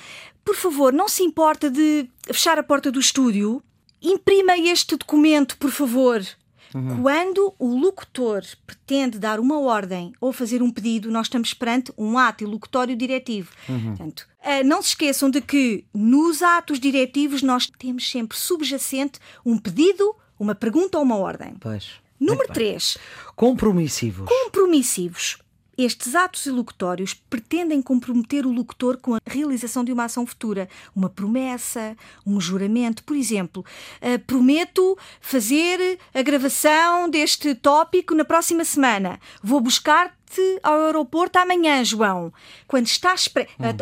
por 0.44 0.56
favor, 0.56 0.92
não 0.92 1.08
se 1.08 1.24
importa 1.24 1.70
de 1.70 2.10
fechar 2.28 2.58
a 2.58 2.64
porta 2.64 2.92
do 2.92 3.00
estúdio? 3.00 3.62
Imprima 4.02 4.58
este 4.58 4.96
documento, 4.96 5.58
por 5.58 5.72
favor. 5.72 6.26
Uhum. 6.74 7.02
Quando 7.02 7.54
o 7.60 7.78
locutor 7.78 8.44
pretende 8.66 9.20
dar 9.20 9.40
uma 9.40 9.60
ordem 9.60 10.14
ou 10.22 10.32
fazer 10.32 10.62
um 10.62 10.72
pedido, 10.72 11.12
nós 11.12 11.28
estamos 11.28 11.54
perante 11.54 11.92
um 11.98 12.18
ato 12.18 12.46
locutório 12.46 12.96
diretivo. 12.96 13.52
Uhum. 13.68 13.90
Portanto, 13.90 14.28
eh, 14.42 14.64
não 14.64 14.82
se 14.82 14.90
esqueçam 14.90 15.30
de 15.30 15.42
que 15.42 15.86
nos 15.94 16.42
atos 16.42 16.80
diretivos 16.80 17.42
nós 17.42 17.68
temos 17.78 18.10
sempre 18.10 18.38
subjacente 18.38 19.20
um 19.46 19.58
pedido, 19.58 20.16
uma 20.40 20.56
pergunta 20.56 20.98
ou 20.98 21.04
uma 21.04 21.18
ordem. 21.18 21.56
Pois. 21.60 21.92
Número 22.20 22.54
3. 22.54 22.98
Compromissivos. 23.36 24.30
Compromissivos. 24.30 25.40
Estes 25.84 26.14
atos 26.14 26.46
ilocutórios 26.46 27.16
pretendem 27.16 27.82
comprometer 27.82 28.46
o 28.46 28.52
locutor 28.52 28.98
com 28.98 29.16
a 29.16 29.20
realização 29.26 29.84
de 29.84 29.92
uma 29.92 30.04
ação 30.04 30.28
futura, 30.28 30.70
uma 30.96 31.10
promessa, 31.10 31.98
um 32.24 32.40
juramento. 32.40 33.04
Por 33.04 33.18
exemplo, 33.18 33.66
uh, 34.00 34.20
prometo 34.20 34.96
fazer 35.20 35.98
a 36.14 36.22
gravação 36.22 37.10
deste 37.10 37.56
tópico 37.56 38.14
na 38.14 38.24
próxima 38.24 38.64
semana. 38.64 39.20
Vou 39.42 39.60
buscar 39.60 40.16
ao 40.64 40.86
aeroporto 40.86 41.40
amanhã, 41.40 41.84
João. 41.84 42.32
Quando 42.68 42.88
está 42.88 43.14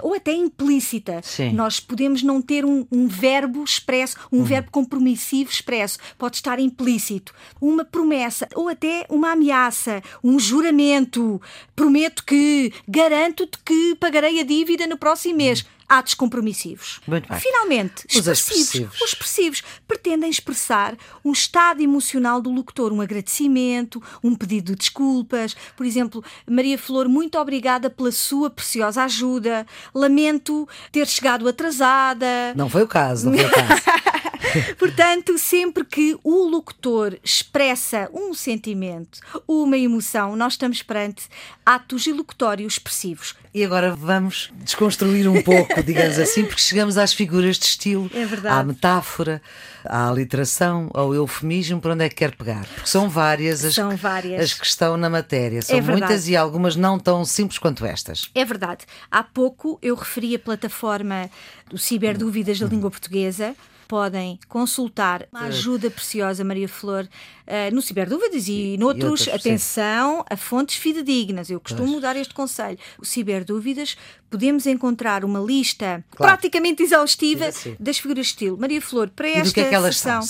hum. 0.01 0.07
ou 0.07 0.13
até 0.13 0.33
implícita, 0.33 1.21
Sim. 1.23 1.53
nós 1.53 1.79
podemos 1.79 2.23
não 2.23 2.41
ter 2.41 2.65
um, 2.65 2.85
um 2.91 3.07
verbo 3.07 3.63
expresso, 3.63 4.17
um 4.31 4.41
hum. 4.41 4.43
verbo 4.43 4.71
compromissivo 4.71 5.49
expresso. 5.49 5.97
Pode 6.17 6.37
estar 6.37 6.59
implícito. 6.59 7.33
Uma 7.59 7.85
promessa 7.85 8.47
ou 8.55 8.69
até 8.69 9.05
uma 9.09 9.31
ameaça, 9.31 10.01
um 10.23 10.39
juramento. 10.39 11.41
Prometo 11.75 12.23
que, 12.25 12.71
garanto-te 12.87 13.57
que 13.59 13.95
pagarei 13.95 14.39
a 14.39 14.43
dívida 14.43 14.87
no 14.87 14.97
próximo 14.97 15.37
mês. 15.37 15.61
Hum 15.61 15.78
atos 15.89 16.13
compromissivos. 16.13 17.01
Finalmente, 17.41 18.05
os 18.15 18.27
expressivos. 18.27 19.01
Os 19.01 19.09
expressivos 19.09 19.63
pretendem 19.87 20.29
expressar 20.29 20.95
um 21.25 21.31
estado 21.31 21.81
emocional 21.81 22.39
do 22.41 22.51
locutor, 22.51 22.93
um 22.93 23.01
agradecimento, 23.01 24.01
um 24.23 24.35
pedido 24.35 24.71
de 24.71 24.77
desculpas. 24.77 25.55
Por 25.75 25.85
exemplo, 25.85 26.23
Maria 26.47 26.77
Flor, 26.77 27.09
muito 27.09 27.39
obrigada 27.39 27.89
pela 27.89 28.11
sua 28.11 28.49
preciosa 28.49 29.03
ajuda. 29.03 29.65
Lamento 29.93 30.69
ter 30.91 31.07
chegado 31.07 31.47
atrasada. 31.47 32.53
Não 32.55 32.69
foi 32.69 32.83
o 32.83 32.87
caso, 32.87 33.31
não 33.31 33.37
foi 33.37 33.47
o 33.47 33.51
caso. 33.51 33.81
Portanto, 34.77 35.37
sempre 35.37 35.83
que 35.83 36.17
o 36.23 36.47
locutor 36.47 37.17
expressa 37.23 38.09
um 38.13 38.33
sentimento, 38.33 39.19
uma 39.47 39.77
emoção, 39.77 40.35
nós 40.35 40.53
estamos 40.53 40.81
perante 40.81 41.27
atos 41.65 42.07
ilocutórios 42.07 42.73
expressivos. 42.73 43.35
E 43.53 43.63
agora 43.63 43.95
vamos 43.95 44.51
desconstruir 44.57 45.27
um 45.27 45.41
pouco, 45.41 45.81
digamos 45.83 46.19
assim, 46.19 46.45
porque 46.45 46.61
chegamos 46.61 46.97
às 46.97 47.13
figuras 47.13 47.57
de 47.57 47.65
estilo, 47.65 48.09
é 48.13 48.25
verdade. 48.25 48.55
à 48.55 48.63
metáfora, 48.63 49.41
à 49.83 50.11
literação, 50.11 50.89
ao 50.93 51.13
eufemismo, 51.13 51.81
para 51.81 51.93
onde 51.93 52.05
é 52.05 52.09
que 52.09 52.15
quer 52.15 52.35
pegar? 52.35 52.65
Porque 52.65 52.89
são 52.89 53.09
várias 53.09 53.65
as, 53.65 53.73
são 53.73 53.95
várias. 53.95 54.41
as 54.41 54.53
que 54.53 54.65
estão 54.65 54.97
na 54.97 55.09
matéria. 55.09 55.61
São 55.61 55.77
é 55.77 55.81
muitas 55.81 56.27
e 56.27 56.35
algumas 56.35 56.75
não 56.75 56.99
tão 56.99 57.25
simples 57.25 57.57
quanto 57.57 57.85
estas. 57.85 58.29
É 58.35 58.45
verdade. 58.45 58.85
Há 59.09 59.23
pouco 59.23 59.79
eu 59.81 59.95
referi 59.95 60.35
a 60.35 60.39
plataforma 60.39 61.29
do 61.69 61.77
Ciberdúvidas 61.77 62.59
da 62.59 62.67
Língua 62.67 62.91
Portuguesa 62.91 63.55
podem 63.89 64.39
consultar 64.47 65.27
uma 65.31 65.45
ajuda 65.45 65.89
preciosa, 65.89 66.43
Maria 66.43 66.69
Flor, 66.69 67.05
uh, 67.47 67.73
no 67.73 67.81
Ciberdúvidas 67.81 68.47
e, 68.47 68.75
e 68.75 68.77
noutros. 68.77 69.25
E 69.25 69.31
atenção 69.31 70.23
a 70.29 70.37
fontes 70.37 70.75
fidedignas. 70.75 71.49
Eu 71.49 71.59
costumo 71.59 71.93
pois. 71.93 72.01
dar 72.03 72.15
este 72.15 72.31
conselho. 72.31 72.77
O 72.99 73.05
Ciberdúvidas 73.05 73.97
podemos 74.29 74.65
encontrar 74.65 75.25
uma 75.25 75.39
lista 75.39 76.03
claro. 76.11 76.33
praticamente 76.33 76.83
exaustiva 76.83 77.49
das 77.79 77.97
figuras 77.97 78.27
de 78.27 78.31
estilo. 78.31 78.57
Maria 78.57 78.81
Flor, 78.81 79.09
para 79.09 79.27
esta 79.27 79.53
que 79.53 79.59
é 79.61 79.69
que 79.69 79.93
sessão, 79.93 80.21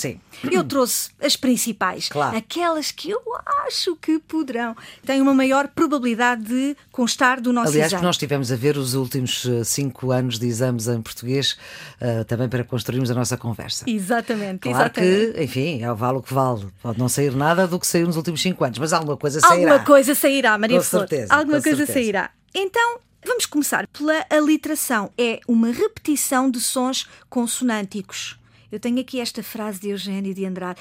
eu 0.50 0.64
trouxe 0.64 1.10
as 1.20 1.36
principais, 1.36 2.08
claro. 2.08 2.36
aquelas 2.36 2.90
que 2.90 3.10
eu 3.10 3.20
acho 3.66 3.96
que 3.96 4.18
poderão, 4.18 4.76
têm 5.04 5.20
uma 5.20 5.34
maior 5.34 5.68
probabilidade 5.68 6.44
de 6.44 6.76
constar 6.90 7.40
do 7.40 7.52
nosso 7.52 7.68
Aliás, 7.68 7.88
exame. 7.88 8.00
Aliás, 8.00 8.02
nós 8.02 8.16
tivemos 8.16 8.52
a 8.52 8.56
ver 8.56 8.76
os 8.76 8.94
últimos 8.94 9.46
eh, 9.46 9.64
cinco 9.64 10.10
anos 10.12 10.38
de 10.38 10.46
exames 10.46 10.88
em 10.88 11.00
português, 11.00 11.56
uh, 12.00 12.24
também 12.24 12.48
para 12.48 12.64
construirmos 12.64 13.10
a 13.10 13.14
nossa 13.14 13.36
conversa. 13.36 13.84
Exatamente. 13.88 14.60
Claro 14.60 14.78
exatamente. 14.78 15.32
que, 15.32 15.42
enfim, 15.42 15.82
é, 15.82 15.92
vale 15.92 16.18
o 16.18 16.22
que 16.22 16.32
vale. 16.32 16.66
Pode 16.82 16.98
não 16.98 17.08
sair 17.08 17.34
nada 17.34 17.66
do 17.66 17.78
que 17.78 17.86
saiu 17.86 18.06
nos 18.06 18.16
últimos 18.16 18.40
cinco 18.40 18.64
anos, 18.64 18.78
mas 18.78 18.92
alguma 18.92 19.16
coisa 19.16 19.40
sairá. 19.40 19.54
Alguma 19.54 19.78
coisa 19.80 20.14
sairá, 20.14 20.56
Maria 20.58 20.78
com 20.78 20.84
Flor. 20.84 21.08
Certeza, 21.08 21.34
alguma 21.34 21.60
coisa 21.60 21.76
certeza. 21.78 21.92
sairá. 21.92 22.30
Então, 22.54 22.98
Vamos 23.24 23.46
começar 23.46 23.86
pela 23.88 24.26
aliteração. 24.30 25.12
É 25.16 25.40
uma 25.46 25.68
repetição 25.70 26.50
de 26.50 26.60
sons 26.60 27.06
consonânticos. 27.28 28.38
Eu 28.72 28.80
tenho 28.80 29.00
aqui 29.00 29.20
esta 29.20 29.42
frase 29.42 29.80
de 29.80 29.90
Eugênio 29.90 30.34
de 30.34 30.44
Andrade: 30.44 30.80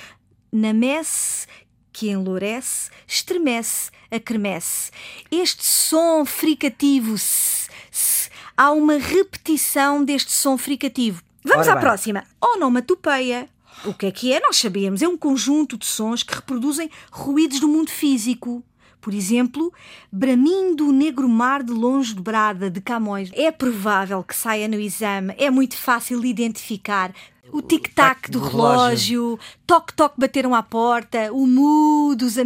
Na 0.52 0.74
messe 0.74 1.48
que 1.92 2.10
enlourece, 2.10 2.90
estremece, 3.08 3.92
acremece. 4.10 4.92
Este 5.30 5.66
som 5.66 6.24
fricativo, 6.24 7.16
s, 7.16 7.68
s, 7.92 8.30
há 8.56 8.72
uma 8.72 8.98
repetição 8.98 10.04
deste 10.04 10.32
som 10.32 10.58
fricativo. 10.58 11.22
Vamos 11.44 11.68
Ora 11.68 11.74
à 11.74 11.76
bem. 11.76 11.84
próxima. 11.84 12.24
Onomatopeia. 12.40 13.50
O 13.86 13.94
que 13.94 14.06
é 14.06 14.12
que 14.12 14.34
é? 14.34 14.40
Nós 14.40 14.58
sabemos. 14.58 15.02
É 15.02 15.08
um 15.08 15.18
conjunto 15.18 15.78
de 15.78 15.86
sons 15.86 16.22
que 16.24 16.36
reproduzem 16.36 16.90
ruídos 17.12 17.60
do 17.60 17.68
mundo 17.68 17.90
físico. 17.90 18.64
Por 19.02 19.14
exemplo, 19.14 19.72
bramindo 20.12 20.90
o 20.90 20.92
negro 20.92 21.28
mar 21.28 21.64
de 21.64 21.72
longe 21.72 22.14
de 22.14 22.22
Brada, 22.22 22.70
de 22.70 22.82
Camões. 22.82 23.32
É 23.34 23.52
provável 23.52 24.24
que 24.24 24.36
saia 24.36 24.68
no 24.68 24.80
exame, 24.80 25.34
é 25.38 25.50
muito 25.50 25.78
fácil 25.78 26.20
de 26.20 26.28
identificar. 26.28 27.14
O 27.52 27.62
tic-tac 27.62 28.30
do, 28.30 28.40
do, 28.40 28.48
relógio, 28.48 29.40
toque-toque 29.66 30.20
bateram 30.20 30.56
à 30.56 30.64
porta, 30.64 31.32
o 31.32 31.46
mu 31.46 32.16
dos. 32.16 32.38
An... 32.38 32.46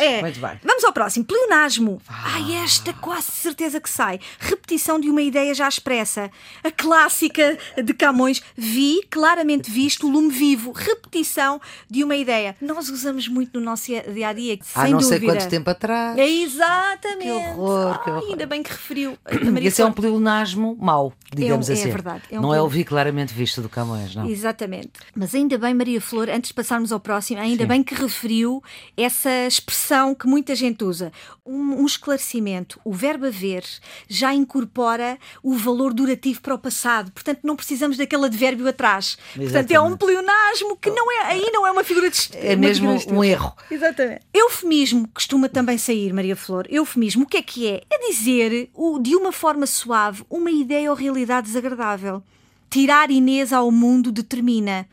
é. 0.00 0.20
Muito 0.20 0.40
bem. 0.40 0.60
Vamos 0.62 0.84
ao 0.84 0.92
próximo. 0.92 1.24
Pleonasmo. 1.24 2.00
Ah. 2.08 2.34
Ai, 2.34 2.54
esta 2.56 2.92
quase 2.92 3.32
certeza 3.32 3.80
que 3.80 3.88
sai. 3.88 4.20
Repetição 4.38 5.00
de 5.00 5.08
uma 5.08 5.22
ideia 5.22 5.54
já 5.54 5.68
expressa. 5.68 6.30
A 6.62 6.70
clássica 6.70 7.58
de 7.82 7.94
Camões. 7.94 8.42
Vi, 8.56 9.00
claramente 9.10 9.70
visto, 9.70 10.08
lume 10.08 10.30
vivo. 10.30 10.72
Repetição 10.72 11.60
de 11.88 12.04
uma 12.04 12.16
ideia. 12.16 12.54
Nós 12.60 12.88
usamos 12.88 13.28
muito 13.28 13.58
no 13.58 13.64
nosso 13.64 13.86
dia 13.86 14.28
a 14.28 14.32
dia. 14.32 14.58
Há 14.74 14.82
sem 14.82 14.92
não 14.92 15.00
dúvida. 15.00 15.18
sei 15.18 15.28
quanto 15.28 15.48
tempo 15.48 15.70
atrás. 15.70 16.18
É 16.18 16.28
exatamente. 16.28 17.24
Que 17.24 17.30
horror, 17.30 18.02
que 18.02 18.10
horror. 18.10 18.22
Ai, 18.24 18.30
ainda 18.32 18.46
bem 18.46 18.62
que 18.62 18.70
referiu. 18.70 19.16
Esse 19.62 19.82
é 19.82 19.86
um 19.86 19.92
pleonasmo 19.92 20.76
mau, 20.80 21.12
digamos 21.32 21.68
é, 21.68 21.72
assim. 21.72 21.88
É 21.88 21.92
verdade. 21.92 22.22
É 22.30 22.38
um 22.38 22.42
não 22.42 22.54
é 22.54 22.60
ouvir 22.60 22.84
claramente 22.84 23.32
visto 23.32 23.60
do 23.60 23.68
Camões, 23.68 23.89
não? 24.14 24.28
Exatamente. 24.28 24.92
Mas 25.14 25.34
ainda 25.34 25.56
bem, 25.58 25.74
Maria 25.74 26.00
Flor, 26.00 26.28
antes 26.28 26.48
de 26.48 26.54
passarmos 26.54 26.92
ao 26.92 27.00
próximo, 27.00 27.40
ainda 27.40 27.64
Sim. 27.64 27.68
bem 27.68 27.82
que 27.82 27.94
referiu 27.94 28.62
essa 28.96 29.30
expressão 29.46 30.14
que 30.14 30.26
muita 30.26 30.54
gente 30.54 30.84
usa. 30.84 31.12
Um, 31.44 31.82
um 31.82 31.86
esclarecimento. 31.86 32.80
O 32.84 32.92
verbo 32.92 33.26
haver 33.26 33.64
já 34.08 34.32
incorpora 34.34 35.18
o 35.42 35.54
valor 35.54 35.92
durativo 35.92 36.40
para 36.40 36.54
o 36.54 36.58
passado. 36.58 37.10
Portanto, 37.12 37.40
não 37.42 37.56
precisamos 37.56 37.96
daquele 37.96 38.26
advérbio 38.26 38.68
atrás. 38.68 39.16
Exatamente. 39.30 39.52
Portanto, 39.52 39.70
é 39.70 39.80
um 39.80 39.96
pleonasmo 39.96 40.76
que 40.76 40.90
não 40.90 41.10
é, 41.12 41.24
aí 41.26 41.50
não 41.52 41.66
é 41.66 41.70
uma 41.70 41.84
figura 41.84 42.10
de 42.10 42.30
É 42.34 42.56
mesmo 42.56 42.90
um 43.08 43.24
erro. 43.24 43.54
Exatamente. 43.70 44.20
Eufemismo 44.32 45.08
costuma 45.08 45.48
também 45.48 45.78
sair, 45.78 46.12
Maria 46.12 46.36
Flor. 46.36 46.66
Eufemismo, 46.70 47.24
o 47.24 47.26
que 47.26 47.36
é 47.36 47.42
que 47.42 47.66
é? 47.66 47.82
É 47.90 48.08
dizer 48.08 48.70
de 49.00 49.16
uma 49.16 49.32
forma 49.32 49.66
suave 49.66 50.24
uma 50.28 50.50
ideia 50.50 50.90
ou 50.90 50.96
realidade 50.96 51.46
desagradável. 51.48 52.22
Tirar 52.70 53.10
Inês 53.10 53.52
ao 53.52 53.68
mundo 53.72 54.12
determina. 54.12 54.88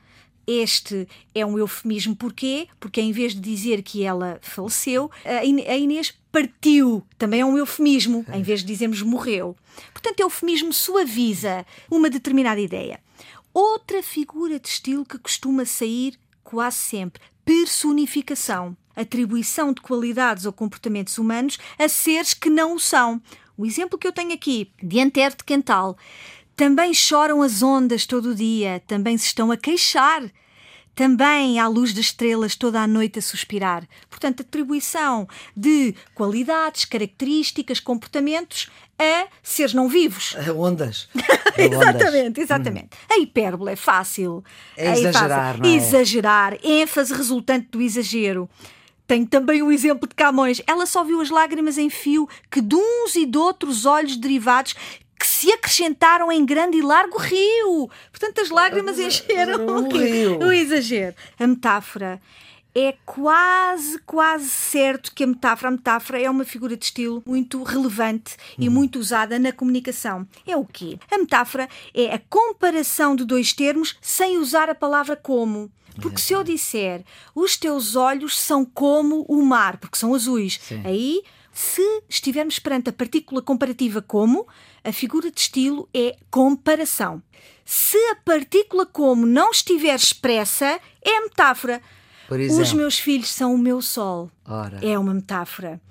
Este 0.48 1.08
é 1.36 1.46
um 1.46 1.60
eufemismo. 1.60 2.16
Porquê? 2.16 2.68
Porque 2.80 3.00
em 3.00 3.12
vez 3.12 3.36
de 3.36 3.40
dizer 3.40 3.84
que 3.84 4.04
ela 4.04 4.40
faleceu, 4.42 5.12
a 5.24 5.46
Inês 5.46 6.12
partiu. 6.32 7.06
Também 7.20 7.42
é 7.42 7.46
um 7.46 7.56
eufemismo, 7.56 8.26
em 8.34 8.42
vez 8.42 8.62
de 8.62 8.66
dizermos 8.66 9.04
morreu. 9.04 9.56
Portanto, 9.94 10.20
eufemismo 10.22 10.74
suaviza 10.74 11.64
uma 11.92 12.10
determinada 12.10 12.60
ideia. 12.60 13.00
Outra 13.54 14.02
figura 14.02 14.60
de 14.60 14.70
estilo 14.70 15.06
que 15.06 15.20
costuma 15.20 15.64
sair 15.64 16.18
quase 16.44 16.78
sempre: 16.78 17.22
personificação. 17.46 18.76
Atribuição 18.96 19.72
de 19.72 19.82
qualidades 19.82 20.46
ou 20.48 20.52
comportamentos 20.52 21.20
humanos 21.20 21.60
a 21.78 21.88
seres 21.88 22.34
que 22.34 22.50
não 22.50 22.74
o 22.74 22.80
são. 22.80 23.22
O 23.56 23.66
exemplo 23.66 23.98
que 23.98 24.08
eu 24.08 24.12
tenho 24.12 24.34
aqui, 24.34 24.72
de 24.82 25.00
Antero 25.00 25.36
de 25.36 25.44
Quental. 25.44 25.98
Também 26.58 26.92
choram 26.92 27.44
as 27.44 27.62
ondas 27.62 28.08
todo 28.08 28.32
o 28.32 28.36
dia, 28.36 28.82
também 28.88 29.16
se 29.16 29.28
estão 29.28 29.52
a 29.52 29.56
queixar. 29.56 30.24
Também 30.96 31.60
à 31.60 31.68
luz 31.68 31.94
das 31.94 32.06
estrelas 32.06 32.56
toda 32.56 32.82
a 32.82 32.88
noite 32.88 33.20
a 33.20 33.22
suspirar. 33.22 33.88
Portanto, 34.10 34.42
atribuição 34.42 35.28
de 35.56 35.94
qualidades, 36.16 36.86
características, 36.86 37.80
comportamentos 37.80 38.72
a 38.98 39.28
seres 39.44 39.76
não 39.76 39.88
vivos. 39.88 40.36
A 40.36 40.52
ondas. 40.52 41.08
A 41.56 41.62
exatamente, 41.62 42.42
exatamente. 42.42 42.90
Hum. 42.94 43.14
A 43.14 43.18
hipérbole 43.20 43.74
é 43.74 43.76
fácil. 43.76 44.44
É 44.76 44.94
exagerar, 44.94 45.30
fácil. 45.30 45.64
não 45.64 45.70
é? 45.70 45.74
Exagerar, 45.76 46.58
ênfase 46.64 47.14
resultante 47.14 47.68
do 47.72 47.82
exagero. 47.82 48.50
Tem 49.06 49.26
também 49.26 49.62
o 49.62 49.72
exemplo 49.72 50.08
de 50.08 50.16
Camões. 50.16 50.62
Ela 50.68 50.86
só 50.86 51.04
viu 51.04 51.22
as 51.22 51.30
lágrimas 51.30 51.78
em 51.78 51.90
fio 51.90 52.28
que 52.52 52.62
de 52.62 52.76
uns 52.76 53.16
e 53.16 53.26
de 53.26 53.38
outros 53.38 53.86
olhos 53.86 54.18
derivados 54.18 54.76
que 55.20 55.28
se 55.28 55.52
acrescentaram 55.52 56.32
em 56.32 56.46
grande 56.46 56.78
e 56.78 56.82
largo 56.82 57.18
rio. 57.18 57.90
Portanto, 58.12 58.42
as 58.42 58.50
lágrimas 58.50 59.00
encheram 59.00 59.66
o 59.66 59.90
rio. 59.90 60.40
O 60.40 60.52
exagero. 60.52 61.16
A 61.40 61.48
metáfora. 61.48 62.22
É 62.76 62.96
quase, 63.08 63.98
quase 64.06 64.48
certo 64.50 65.12
que 65.16 65.24
a 65.24 65.28
metáfora, 65.28 65.70
a 65.70 65.72
metáfora 65.72 66.22
é 66.22 66.30
uma 66.30 66.46
figura 66.46 66.78
de 66.78 66.86
estilo 66.86 67.24
muito 67.26 67.64
relevante 67.64 68.38
e 68.56 68.70
hum. 68.70 68.72
muito 68.72 69.00
usada 69.00 69.40
na 69.40 69.52
comunicação. 69.52 70.28
É 70.46 70.56
o 70.56 70.64
quê? 70.64 71.00
A 71.10 71.18
metáfora 71.18 71.68
é 71.92 72.14
a 72.14 72.22
comparação 72.30 73.16
de 73.16 73.26
dois 73.26 73.52
termos 73.52 73.98
sem 74.00 74.38
usar 74.38 74.70
a 74.70 74.76
palavra 74.76 75.16
como. 75.16 75.72
Porque 76.00 76.22
se 76.22 76.34
eu 76.34 76.44
disser 76.44 77.04
os 77.34 77.58
teus 77.58 77.96
olhos 77.96 78.38
são 78.38 78.64
como 78.64 79.26
o 79.28 79.44
mar, 79.44 79.78
porque 79.78 79.98
são 79.98 80.14
azuis, 80.14 80.60
Sim. 80.62 80.84
aí 80.86 81.24
se 81.58 82.04
estivermos 82.08 82.60
perante 82.60 82.92
a 82.92 82.94
partícula 82.94 83.42
comparativa 83.42 84.00
como, 84.00 84.48
a 84.84 84.92
figura 84.92 85.32
de 85.32 85.42
estilo 85.42 85.90
é 85.92 86.16
comparação. 86.30 87.20
Se 87.66 87.98
a 88.12 88.16
partícula 88.16 88.86
como 88.86 89.26
não 89.26 89.50
estiver 89.50 89.96
expressa, 89.96 90.80
é 91.04 91.20
metáfora. 91.22 91.82
Os 92.30 92.74
meus 92.74 93.00
filhos 93.00 93.30
são 93.30 93.56
o 93.56 93.58
meu 93.58 93.82
sol. 93.82 94.30
Ora. 94.46 94.80
É 94.86 95.00
uma 95.00 95.16
metáfora. 95.16 95.82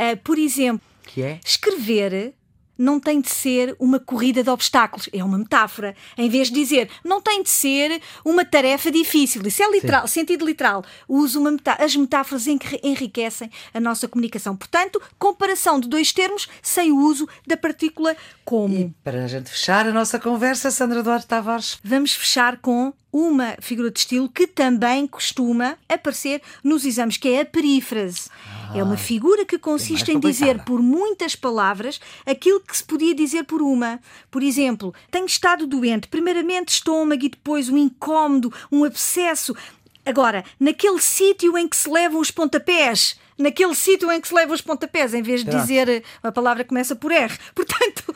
Uh, 0.00 0.16
por 0.24 0.36
exemplo, 0.36 0.84
que 1.04 1.22
é? 1.22 1.38
escrever 1.44 2.34
não 2.76 2.98
tem 2.98 3.20
de 3.20 3.30
ser 3.30 3.74
uma 3.78 3.98
corrida 3.98 4.42
de 4.42 4.50
obstáculos, 4.50 5.08
é 5.12 5.22
uma 5.22 5.38
metáfora. 5.38 5.94
Em 6.16 6.28
vez 6.28 6.48
de 6.48 6.54
dizer, 6.54 6.90
não 7.04 7.20
tem 7.20 7.42
de 7.42 7.50
ser 7.50 8.00
uma 8.24 8.44
tarefa 8.44 8.90
difícil. 8.90 9.42
Isso 9.46 9.62
é 9.62 9.70
literal, 9.70 10.06
Sim. 10.06 10.20
sentido 10.20 10.46
literal. 10.46 10.84
Uso 11.08 11.40
uma 11.40 11.50
metá 11.50 11.76
As 11.78 11.94
metáforas 11.94 12.46
enriquecem 12.46 13.50
a 13.72 13.80
nossa 13.80 14.08
comunicação. 14.08 14.56
Portanto, 14.56 15.00
comparação 15.18 15.78
de 15.80 15.88
dois 15.88 16.12
termos 16.12 16.48
sem 16.62 16.92
o 16.92 16.98
uso 16.98 17.28
da 17.46 17.56
partícula 17.56 18.16
como. 18.44 18.74
E 18.74 18.94
para 19.02 19.24
a 19.24 19.26
gente 19.26 19.50
fechar 19.50 19.86
a 19.86 19.92
nossa 19.92 20.18
conversa, 20.18 20.70
Sandra 20.70 21.02
Duarte 21.02 21.26
Tavares. 21.26 21.78
Vamos 21.82 22.12
fechar 22.12 22.58
com 22.58 22.92
uma 23.14 23.54
figura 23.60 23.92
de 23.92 24.00
estilo 24.00 24.28
que 24.28 24.44
também 24.44 25.06
costuma 25.06 25.78
aparecer 25.88 26.42
nos 26.64 26.84
exames, 26.84 27.16
que 27.16 27.28
é 27.28 27.42
a 27.42 27.46
perífrase. 27.46 28.28
Ah, 28.44 28.78
é 28.78 28.82
uma 28.82 28.96
figura 28.96 29.44
que 29.44 29.56
consiste 29.56 30.10
em 30.10 30.18
dizer 30.18 30.64
por 30.64 30.82
muitas 30.82 31.36
palavras 31.36 32.00
aquilo 32.26 32.58
que 32.58 32.76
se 32.76 32.82
podia 32.82 33.14
dizer 33.14 33.44
por 33.44 33.62
uma. 33.62 34.00
Por 34.32 34.42
exemplo, 34.42 34.92
tenho 35.12 35.26
estado 35.26 35.64
doente, 35.64 36.08
primeiramente 36.08 36.70
estômago 36.70 37.24
e 37.24 37.28
depois 37.28 37.68
um 37.68 37.78
incómodo, 37.78 38.52
um 38.70 38.82
abscesso. 38.82 39.54
Agora, 40.06 40.44
naquele 40.60 41.00
sítio 41.00 41.56
em 41.56 41.66
que 41.66 41.76
se 41.76 41.88
levam 41.88 42.20
os 42.20 42.30
pontapés, 42.30 43.16
naquele 43.38 43.74
sítio 43.74 44.10
em 44.12 44.20
que 44.20 44.28
se 44.28 44.34
levam 44.34 44.54
os 44.54 44.60
pontapés, 44.60 45.14
em 45.14 45.22
vez 45.22 45.44
de 45.44 45.50
dizer 45.50 46.04
a 46.22 46.30
palavra 46.30 46.64
começa 46.64 46.94
por 46.94 47.10
R. 47.10 47.32
Portanto, 47.54 48.14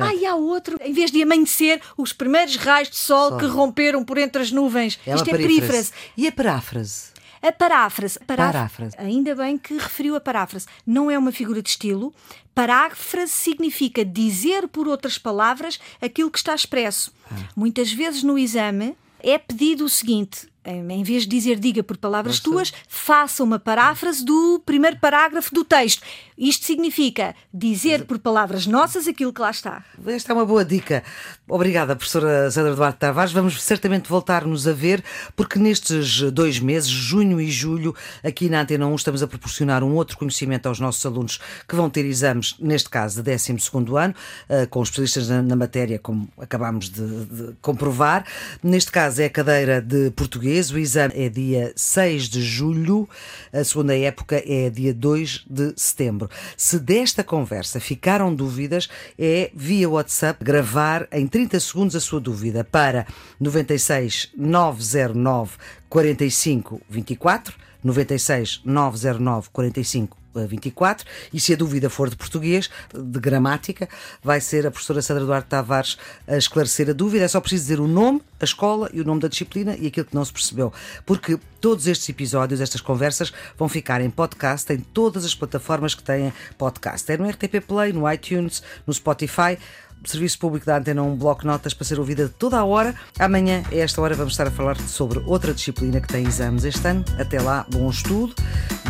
ah, 0.00 0.14
e 0.14 0.26
há 0.26 0.34
outro, 0.34 0.76
em 0.80 0.92
vez 0.92 1.10
de 1.10 1.22
amanhecer, 1.22 1.80
os 1.96 2.12
primeiros 2.12 2.56
raios 2.56 2.90
de 2.90 2.96
sol, 2.96 3.30
sol. 3.30 3.38
que 3.38 3.46
romperam 3.46 4.04
por 4.04 4.18
entre 4.18 4.42
as 4.42 4.50
nuvens. 4.50 4.98
É 5.06 5.14
Isto 5.14 5.30
é 5.30 5.36
perífrase. 5.36 5.92
E 6.16 6.26
a 6.26 6.32
paráfrase? 6.32 7.10
A 7.42 7.52
paráfrase. 7.52 8.18
paráfrase. 8.26 8.96
Ainda 8.98 9.34
bem 9.34 9.56
que 9.56 9.74
referiu 9.74 10.14
a 10.14 10.20
paráfrase. 10.20 10.66
Não 10.86 11.10
é 11.10 11.18
uma 11.18 11.32
figura 11.32 11.62
de 11.62 11.70
estilo. 11.70 12.12
Paráfrase 12.54 13.32
significa 13.32 14.04
dizer 14.04 14.68
por 14.68 14.86
outras 14.86 15.16
palavras 15.16 15.80
aquilo 16.02 16.30
que 16.30 16.36
está 16.36 16.54
expresso. 16.54 17.10
Ah. 17.30 17.36
Muitas 17.56 17.90
vezes 17.90 18.22
no 18.22 18.38
exame 18.38 18.94
é 19.20 19.38
pedido 19.38 19.86
o 19.86 19.88
seguinte: 19.88 20.49
em 20.64 21.02
vez 21.02 21.22
de 21.22 21.28
dizer 21.28 21.58
diga 21.58 21.82
por 21.82 21.96
palavras 21.96 22.36
Nossa. 22.36 22.42
tuas, 22.42 22.72
faça 22.88 23.42
uma 23.42 23.58
paráfrase 23.58 24.24
do 24.24 24.60
primeiro 24.64 24.98
parágrafo 24.98 25.54
do 25.54 25.64
texto. 25.64 26.02
Isto 26.36 26.64
significa 26.64 27.34
dizer 27.52 28.04
por 28.06 28.18
palavras 28.18 28.66
nossas 28.66 29.06
aquilo 29.06 29.32
que 29.32 29.42
lá 29.42 29.50
está. 29.50 29.84
Esta 30.06 30.32
é 30.32 30.34
uma 30.34 30.46
boa 30.46 30.64
dica. 30.64 31.02
Obrigada, 31.46 31.94
professora 31.94 32.50
Sandra 32.50 32.74
Duarte 32.74 32.98
Tavares. 32.98 33.32
Vamos 33.32 33.62
certamente 33.62 34.08
voltar-nos 34.08 34.66
a 34.66 34.72
ver, 34.72 35.04
porque 35.36 35.58
nestes 35.58 36.22
dois 36.32 36.58
meses, 36.58 36.88
junho 36.88 37.40
e 37.40 37.50
julho, 37.50 37.94
aqui 38.24 38.48
na 38.48 38.62
Antena 38.62 38.86
1, 38.86 38.94
estamos 38.94 39.22
a 39.22 39.26
proporcionar 39.26 39.84
um 39.84 39.94
outro 39.94 40.16
conhecimento 40.16 40.66
aos 40.66 40.80
nossos 40.80 41.04
alunos 41.04 41.40
que 41.68 41.76
vão 41.76 41.90
ter 41.90 42.06
exames, 42.06 42.56
neste 42.58 42.88
caso, 42.88 43.22
de 43.22 43.30
12 43.30 43.52
ano, 43.98 44.14
eh, 44.48 44.66
com 44.66 44.82
especialistas 44.82 45.28
na 45.28 45.56
matéria, 45.56 45.98
como 45.98 46.26
acabámos 46.38 46.88
de, 46.88 47.24
de 47.26 47.52
comprovar. 47.60 48.24
Neste 48.62 48.90
caso 48.90 49.20
é 49.20 49.26
a 49.26 49.30
cadeira 49.30 49.82
de 49.82 50.10
português. 50.12 50.49
O 50.50 50.78
exame 50.78 51.14
é 51.14 51.28
dia 51.28 51.72
6 51.76 52.28
de 52.28 52.42
julho, 52.42 53.08
a 53.52 53.62
segunda 53.62 53.96
época 53.96 54.42
é 54.44 54.68
dia 54.68 54.92
2 54.92 55.44
de 55.48 55.72
setembro. 55.76 56.28
Se 56.56 56.80
desta 56.80 57.22
conversa 57.22 57.78
ficaram 57.78 58.34
dúvidas, 58.34 58.88
é 59.16 59.50
via 59.54 59.88
WhatsApp 59.88 60.44
gravar 60.44 61.06
em 61.12 61.26
30 61.26 61.60
segundos 61.60 61.94
a 61.94 62.00
sua 62.00 62.20
dúvida 62.20 62.64
para 62.64 63.06
96 63.38 64.30
909 64.36 65.52
45 65.88 66.80
24 66.88 67.54
96 67.84 68.60
909 68.64 69.48
45 69.52 70.19
24 70.34 71.06
e 71.32 71.40
se 71.40 71.52
a 71.52 71.56
dúvida 71.56 71.90
for 71.90 72.08
de 72.08 72.16
português, 72.16 72.70
de 72.94 73.20
gramática, 73.20 73.88
vai 74.22 74.40
ser 74.40 74.66
a 74.66 74.70
professora 74.70 75.02
Sandra 75.02 75.24
Duarte 75.24 75.48
Tavares 75.48 75.98
a 76.26 76.36
esclarecer 76.36 76.88
a 76.90 76.92
dúvida. 76.92 77.24
É 77.24 77.28
só 77.28 77.40
preciso 77.40 77.62
dizer 77.62 77.80
o 77.80 77.88
nome, 77.88 78.22
a 78.40 78.44
escola 78.44 78.90
e 78.92 79.00
o 79.00 79.04
nome 79.04 79.20
da 79.20 79.28
disciplina 79.28 79.76
e 79.76 79.86
aquilo 79.86 80.06
que 80.06 80.14
não 80.14 80.24
se 80.24 80.32
percebeu. 80.32 80.72
Porque 81.04 81.38
todos 81.60 81.86
estes 81.86 82.08
episódios, 82.08 82.60
estas 82.60 82.80
conversas, 82.80 83.32
vão 83.58 83.68
ficar 83.68 84.00
em 84.00 84.10
podcast 84.10 84.72
em 84.72 84.78
todas 84.78 85.24
as 85.24 85.34
plataformas 85.34 85.94
que 85.94 86.02
têm 86.02 86.32
podcast. 86.56 87.10
É 87.10 87.16
no 87.16 87.28
RTP 87.28 87.60
Play, 87.66 87.92
no 87.92 88.10
iTunes, 88.10 88.62
no 88.86 88.94
Spotify 88.94 89.58
Serviço 90.04 90.38
Público 90.38 90.66
da 90.66 90.78
Antena, 90.78 91.02
um 91.02 91.16
bloco 91.16 91.46
notas 91.46 91.74
para 91.74 91.84
ser 91.84 91.98
ouvida 91.98 92.28
toda 92.38 92.58
a 92.58 92.64
hora. 92.64 92.94
Amanhã, 93.18 93.62
a 93.70 93.74
esta 93.74 94.00
hora, 94.00 94.14
vamos 94.14 94.32
estar 94.32 94.46
a 94.46 94.50
falar 94.50 94.76
sobre 94.80 95.20
outra 95.26 95.52
disciplina 95.52 96.00
que 96.00 96.08
tem 96.08 96.26
exames 96.26 96.64
este 96.64 96.86
ano. 96.86 97.04
Até 97.18 97.40
lá, 97.40 97.66
bom 97.70 97.88
estudo. 97.90 98.34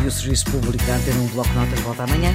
E 0.01 0.07
o 0.07 0.11
Serviço 0.11 0.45
Público 0.45 0.83
da 0.85 0.95
Antena, 0.95 1.19
um 1.19 1.27
bloco 1.27 1.53
notas, 1.53 1.79
volta 1.81 2.03
amanhã. 2.03 2.33